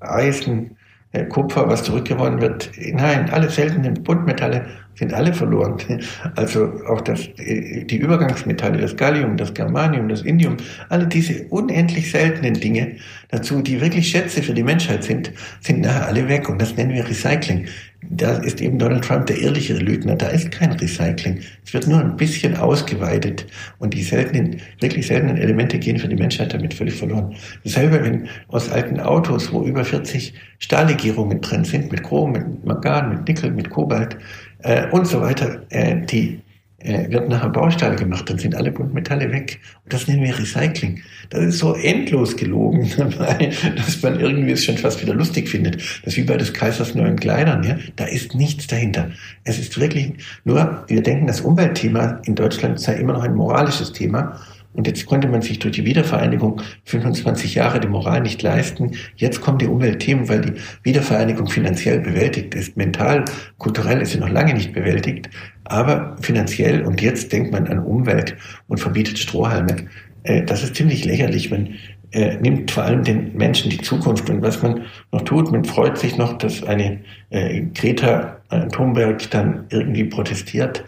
Eisen, 0.00 0.76
äh, 1.12 1.24
Kupfer, 1.24 1.68
was 1.68 1.84
zurückgewonnen 1.84 2.40
wird, 2.40 2.70
nein, 2.92 3.30
alle 3.30 3.48
seltenen 3.48 4.02
Buntmetalle 4.02 4.66
sind 4.96 5.12
alle 5.14 5.32
verloren. 5.32 5.76
Also 6.36 6.72
auch 6.88 7.00
das, 7.00 7.28
äh, 7.38 7.84
die 7.84 7.96
Übergangsmetalle, 7.98 8.78
das 8.78 8.96
Gallium, 8.96 9.36
das 9.36 9.54
Germanium, 9.54 10.08
das 10.08 10.22
Indium, 10.22 10.56
alle 10.88 11.06
diese 11.06 11.44
unendlich 11.48 12.10
seltenen 12.10 12.54
Dinge 12.54 12.96
dazu, 13.30 13.62
die 13.62 13.80
wirklich 13.80 14.08
Schätze 14.08 14.42
für 14.42 14.54
die 14.54 14.62
Menschheit 14.62 15.04
sind, 15.04 15.32
sind 15.60 15.80
nachher 15.80 16.06
alle 16.08 16.28
weg. 16.28 16.48
Und 16.48 16.60
das 16.60 16.76
nennen 16.76 16.92
wir 16.92 17.08
Recycling. 17.08 17.66
Da 18.10 18.38
ist 18.38 18.60
eben 18.60 18.78
Donald 18.78 19.04
Trump 19.04 19.26
der 19.26 19.38
ehrlichere 19.38 19.78
Lügner. 19.78 20.16
Da 20.16 20.28
ist 20.28 20.50
kein 20.50 20.72
Recycling. 20.72 21.40
Es 21.64 21.72
wird 21.72 21.86
nur 21.86 22.00
ein 22.00 22.16
bisschen 22.16 22.56
ausgeweitet 22.56 23.46
und 23.78 23.94
die 23.94 24.02
seltenen, 24.02 24.60
wirklich 24.80 25.06
seltenen 25.06 25.36
Elemente 25.36 25.78
gehen 25.78 25.98
für 25.98 26.08
die 26.08 26.16
Menschheit 26.16 26.52
damit 26.52 26.74
völlig 26.74 26.94
verloren. 26.94 27.34
Dasselbe, 27.64 28.02
wenn 28.02 28.28
aus 28.48 28.70
alten 28.70 29.00
Autos, 29.00 29.52
wo 29.52 29.64
über 29.64 29.84
40 29.84 30.34
Stahllegierungen 30.58 31.40
drin 31.40 31.64
sind, 31.64 31.90
mit 31.90 32.02
Chrom, 32.02 32.32
mit 32.32 32.64
Mangan, 32.64 33.10
mit 33.10 33.28
Nickel, 33.28 33.50
mit 33.50 33.70
Kobalt, 33.70 34.16
äh, 34.64 34.88
und 34.90 35.06
so 35.06 35.20
weiter, 35.20 35.62
äh, 35.70 35.96
die 36.06 36.40
wird 36.84 37.28
nachher 37.30 37.48
Baustahl 37.48 37.96
gemacht, 37.96 38.28
dann 38.28 38.38
sind 38.38 38.54
alle 38.54 38.70
Buntmetalle 38.70 39.32
weg. 39.32 39.60
Und 39.84 39.92
das 39.92 40.06
nennen 40.06 40.22
wir 40.22 40.38
Recycling. 40.38 41.00
Das 41.30 41.42
ist 41.42 41.58
so 41.58 41.74
endlos 41.74 42.36
gelogen, 42.36 42.90
dass 43.76 44.02
man 44.02 44.20
irgendwie 44.20 44.52
es 44.52 44.64
schon 44.64 44.76
fast 44.76 45.00
wieder 45.00 45.14
lustig 45.14 45.48
findet. 45.48 45.76
Das 45.76 46.12
ist 46.12 46.16
wie 46.18 46.24
bei 46.24 46.36
des 46.36 46.52
Kaisers 46.52 46.94
neuen 46.94 47.16
Kleidern. 47.16 47.62
Ja? 47.64 47.78
Da 47.96 48.04
ist 48.04 48.34
nichts 48.34 48.66
dahinter. 48.66 49.10
Es 49.44 49.58
ist 49.58 49.80
wirklich 49.80 50.12
nur, 50.44 50.84
wir 50.86 51.02
denken, 51.02 51.26
das 51.26 51.40
Umweltthema 51.40 52.20
in 52.24 52.34
Deutschland 52.34 52.78
sei 52.78 52.94
immer 52.96 53.14
noch 53.14 53.22
ein 53.22 53.34
moralisches 53.34 53.92
Thema. 53.92 54.38
Und 54.74 54.88
jetzt 54.88 55.06
konnte 55.06 55.28
man 55.28 55.40
sich 55.40 55.60
durch 55.60 55.76
die 55.76 55.84
Wiedervereinigung 55.84 56.60
25 56.84 57.54
Jahre 57.54 57.80
die 57.80 57.88
Moral 57.88 58.20
nicht 58.20 58.42
leisten. 58.42 58.90
Jetzt 59.16 59.40
kommen 59.40 59.58
die 59.58 59.68
Umweltthemen, 59.68 60.28
weil 60.28 60.40
die 60.40 60.52
Wiedervereinigung 60.82 61.48
finanziell 61.48 62.00
bewältigt 62.00 62.54
ist. 62.54 62.76
Mental, 62.76 63.24
kulturell 63.58 64.00
ist 64.00 64.12
sie 64.12 64.18
noch 64.18 64.28
lange 64.28 64.52
nicht 64.52 64.72
bewältigt, 64.72 65.30
aber 65.64 66.16
finanziell. 66.20 66.82
Und 66.82 67.00
jetzt 67.00 67.32
denkt 67.32 67.52
man 67.52 67.68
an 67.68 67.78
Umwelt 67.78 68.36
und 68.66 68.78
verbietet 68.78 69.18
Strohhalme. 69.18 69.76
Äh, 70.24 70.42
das 70.42 70.64
ist 70.64 70.74
ziemlich 70.74 71.04
lächerlich. 71.04 71.52
Man 71.52 71.74
äh, 72.10 72.36
nimmt 72.38 72.72
vor 72.72 72.82
allem 72.82 73.04
den 73.04 73.36
Menschen 73.36 73.70
die 73.70 73.80
Zukunft. 73.80 74.28
Und 74.28 74.42
was 74.42 74.60
man 74.60 74.82
noch 75.12 75.22
tut, 75.22 75.52
man 75.52 75.64
freut 75.64 75.98
sich 75.98 76.18
noch, 76.18 76.36
dass 76.38 76.64
eine 76.64 77.00
äh, 77.30 77.62
Greta 77.74 78.40
Thunberg 78.72 79.30
dann 79.30 79.64
irgendwie 79.70 80.04
protestiert 80.04 80.84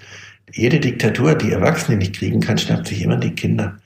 jede 0.53 0.81
Diktatur, 0.81 1.35
die 1.35 1.53
Erwachsene 1.53 1.97
nicht 1.97 2.17
kriegen 2.17 2.41
kann, 2.41 2.59
schnappt 2.59 2.89
sich 2.89 3.03
immer 3.03 3.17
die 3.17 3.35
Kinder. 3.35 3.79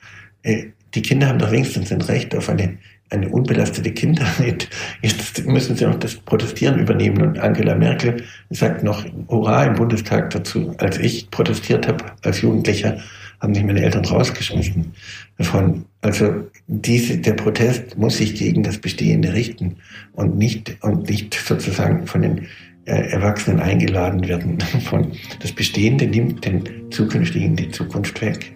Äh, 0.43 0.67
die 0.93 1.01
Kinder 1.01 1.27
haben 1.27 1.39
doch 1.39 1.51
wenigstens 1.51 1.91
ein 1.91 2.01
Recht 2.01 2.35
auf 2.35 2.49
eine, 2.49 2.77
eine 3.09 3.29
unbelastete 3.29 3.91
Kindheit. 3.91 4.69
Jetzt 5.01 5.45
müssen 5.45 5.75
sie 5.75 5.85
noch 5.85 5.99
das 5.99 6.15
Protestieren 6.15 6.79
übernehmen. 6.79 7.21
Und 7.21 7.39
Angela 7.39 7.75
Merkel 7.75 8.23
sagt 8.49 8.83
noch 8.83 9.05
Hurra 9.29 9.65
im 9.65 9.75
Bundestag 9.75 10.29
dazu. 10.31 10.75
Als 10.77 10.97
ich 10.97 11.29
protestiert 11.31 11.87
habe 11.87 12.05
als 12.23 12.41
Jugendlicher, 12.41 12.97
haben 13.39 13.55
sich 13.55 13.63
meine 13.63 13.81
Eltern 13.81 14.05
rausgeschmissen 14.05 14.93
davon. 15.37 15.85
Also 16.01 16.47
diese, 16.67 17.17
der 17.17 17.33
Protest 17.33 17.97
muss 17.97 18.17
sich 18.17 18.35
gegen 18.35 18.63
das 18.63 18.77
Bestehende 18.77 19.33
richten 19.33 19.77
und 20.13 20.37
nicht, 20.37 20.77
und 20.81 21.09
nicht 21.09 21.33
sozusagen 21.33 22.05
von 22.05 22.21
den 22.21 22.47
Erwachsenen 22.91 23.59
eingeladen 23.59 24.27
werden. 24.27 24.59
Von 24.89 25.11
das 25.41 25.51
Bestehende 25.51 26.07
nimmt 26.07 26.45
den 26.45 26.91
Zukünftigen 26.91 27.55
die 27.55 27.69
Zukunft 27.69 28.21
weg. 28.21 28.53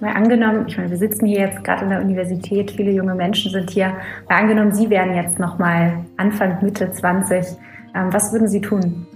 Mal 0.00 0.12
angenommen, 0.12 0.66
ich 0.68 0.76
meine, 0.76 0.90
wir 0.90 0.98
sitzen 0.98 1.26
hier 1.26 1.40
jetzt 1.40 1.64
gerade 1.64 1.84
in 1.84 1.90
der 1.90 2.02
Universität, 2.02 2.70
viele 2.70 2.90
junge 2.90 3.14
Menschen 3.14 3.50
sind 3.50 3.70
hier. 3.70 3.94
Mal 4.28 4.40
angenommen, 4.40 4.72
Sie 4.72 4.90
wären 4.90 5.14
jetzt 5.14 5.38
noch 5.38 5.58
mal 5.58 6.04
Anfang, 6.18 6.62
Mitte 6.62 6.90
20. 6.90 7.56
Ähm, 7.94 8.12
was 8.12 8.30
würden 8.32 8.48
Sie 8.48 8.60
tun? 8.60 9.06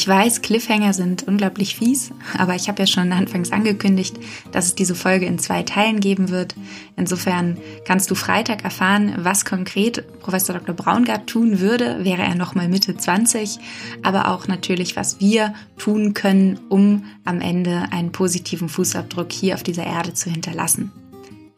Ich 0.00 0.08
weiß, 0.08 0.40
Cliffhanger 0.40 0.94
sind 0.94 1.28
unglaublich 1.28 1.76
fies, 1.76 2.10
aber 2.38 2.54
ich 2.54 2.68
habe 2.68 2.80
ja 2.80 2.86
schon 2.86 3.12
anfangs 3.12 3.52
angekündigt, 3.52 4.18
dass 4.50 4.64
es 4.64 4.74
diese 4.74 4.94
Folge 4.94 5.26
in 5.26 5.38
zwei 5.38 5.62
Teilen 5.62 6.00
geben 6.00 6.30
wird. 6.30 6.54
Insofern 6.96 7.58
kannst 7.84 8.10
du 8.10 8.14
Freitag 8.14 8.64
erfahren, 8.64 9.12
was 9.18 9.44
konkret 9.44 10.02
Professor 10.20 10.54
Dr. 10.56 10.74
Braungart 10.74 11.26
tun 11.26 11.60
würde, 11.60 12.02
wäre 12.02 12.22
er 12.22 12.34
nochmal 12.34 12.70
Mitte 12.70 12.96
20, 12.96 13.58
aber 14.02 14.28
auch 14.28 14.48
natürlich, 14.48 14.96
was 14.96 15.20
wir 15.20 15.52
tun 15.76 16.14
können, 16.14 16.58
um 16.70 17.04
am 17.26 17.42
Ende 17.42 17.88
einen 17.90 18.10
positiven 18.10 18.70
Fußabdruck 18.70 19.30
hier 19.30 19.54
auf 19.54 19.62
dieser 19.62 19.84
Erde 19.84 20.14
zu 20.14 20.30
hinterlassen. 20.30 20.92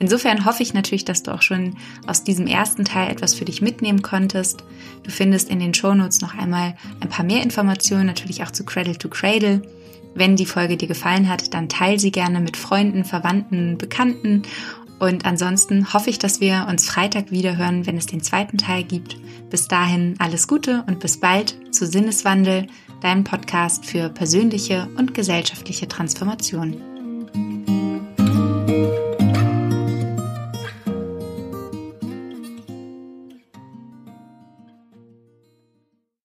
Insofern 0.03 0.45
hoffe 0.45 0.65
ich 0.65 0.75
natürlich, 0.75 1.05
dass 1.05 1.23
du 1.23 1.33
auch 1.33 1.43
schon 1.43 1.77
aus 2.09 2.25
diesem 2.25 2.49
ersten 2.49 2.85
Teil 2.85 3.09
etwas 3.09 3.35
für 3.35 3.45
dich 3.45 3.63
mitnehmen 3.63 4.03
konntest. 4.03 4.65
Du 5.05 5.13
findest 5.13 5.49
in 5.49 5.61
den 5.61 5.75
Shownotes 5.75 6.21
noch 6.21 6.37
einmal 6.37 6.75
ein 6.99 7.09
paar 7.09 7.25
mehr 7.25 7.41
Informationen, 7.41 8.07
natürlich 8.07 8.43
auch 8.43 8.51
zu 8.51 8.65
Cradle 8.65 8.99
to 8.99 9.09
Cradle. 9.09 9.63
Wenn 10.17 10.35
die 10.35 10.45
Folge 10.45 10.77
dir 10.77 10.89
gefallen 10.89 11.29
hat, 11.29 11.55
dann 11.55 11.69
teile 11.69 12.01
sie 12.01 12.11
gerne 12.11 12.41
mit 12.41 12.57
Freunden, 12.57 13.05
Verwandten, 13.05 13.79
Bekannten. 13.79 14.43
Und 14.99 15.25
ansonsten 15.25 15.93
hoffe 15.95 16.11
ich, 16.11 16.19
dass 16.19 16.41
wir 16.41 16.67
uns 16.69 16.85
Freitag 16.85 17.31
wieder 17.31 17.57
hören, 17.57 17.87
wenn 17.87 17.97
es 17.97 18.07
den 18.07 18.25
zweiten 18.25 18.59
Teil 18.59 18.83
gibt. 18.83 19.17
Bis 19.51 19.69
dahin 19.69 20.17
alles 20.19 20.49
Gute 20.49 20.83
und 20.89 20.99
bis 20.99 21.21
bald 21.21 21.57
zu 21.73 21.87
Sinneswandel, 21.87 22.67
deinem 23.03 23.23
Podcast 23.23 23.87
für 23.87 24.09
persönliche 24.09 24.89
und 24.99 25.15
gesellschaftliche 25.15 25.87
Transformation. 25.87 26.92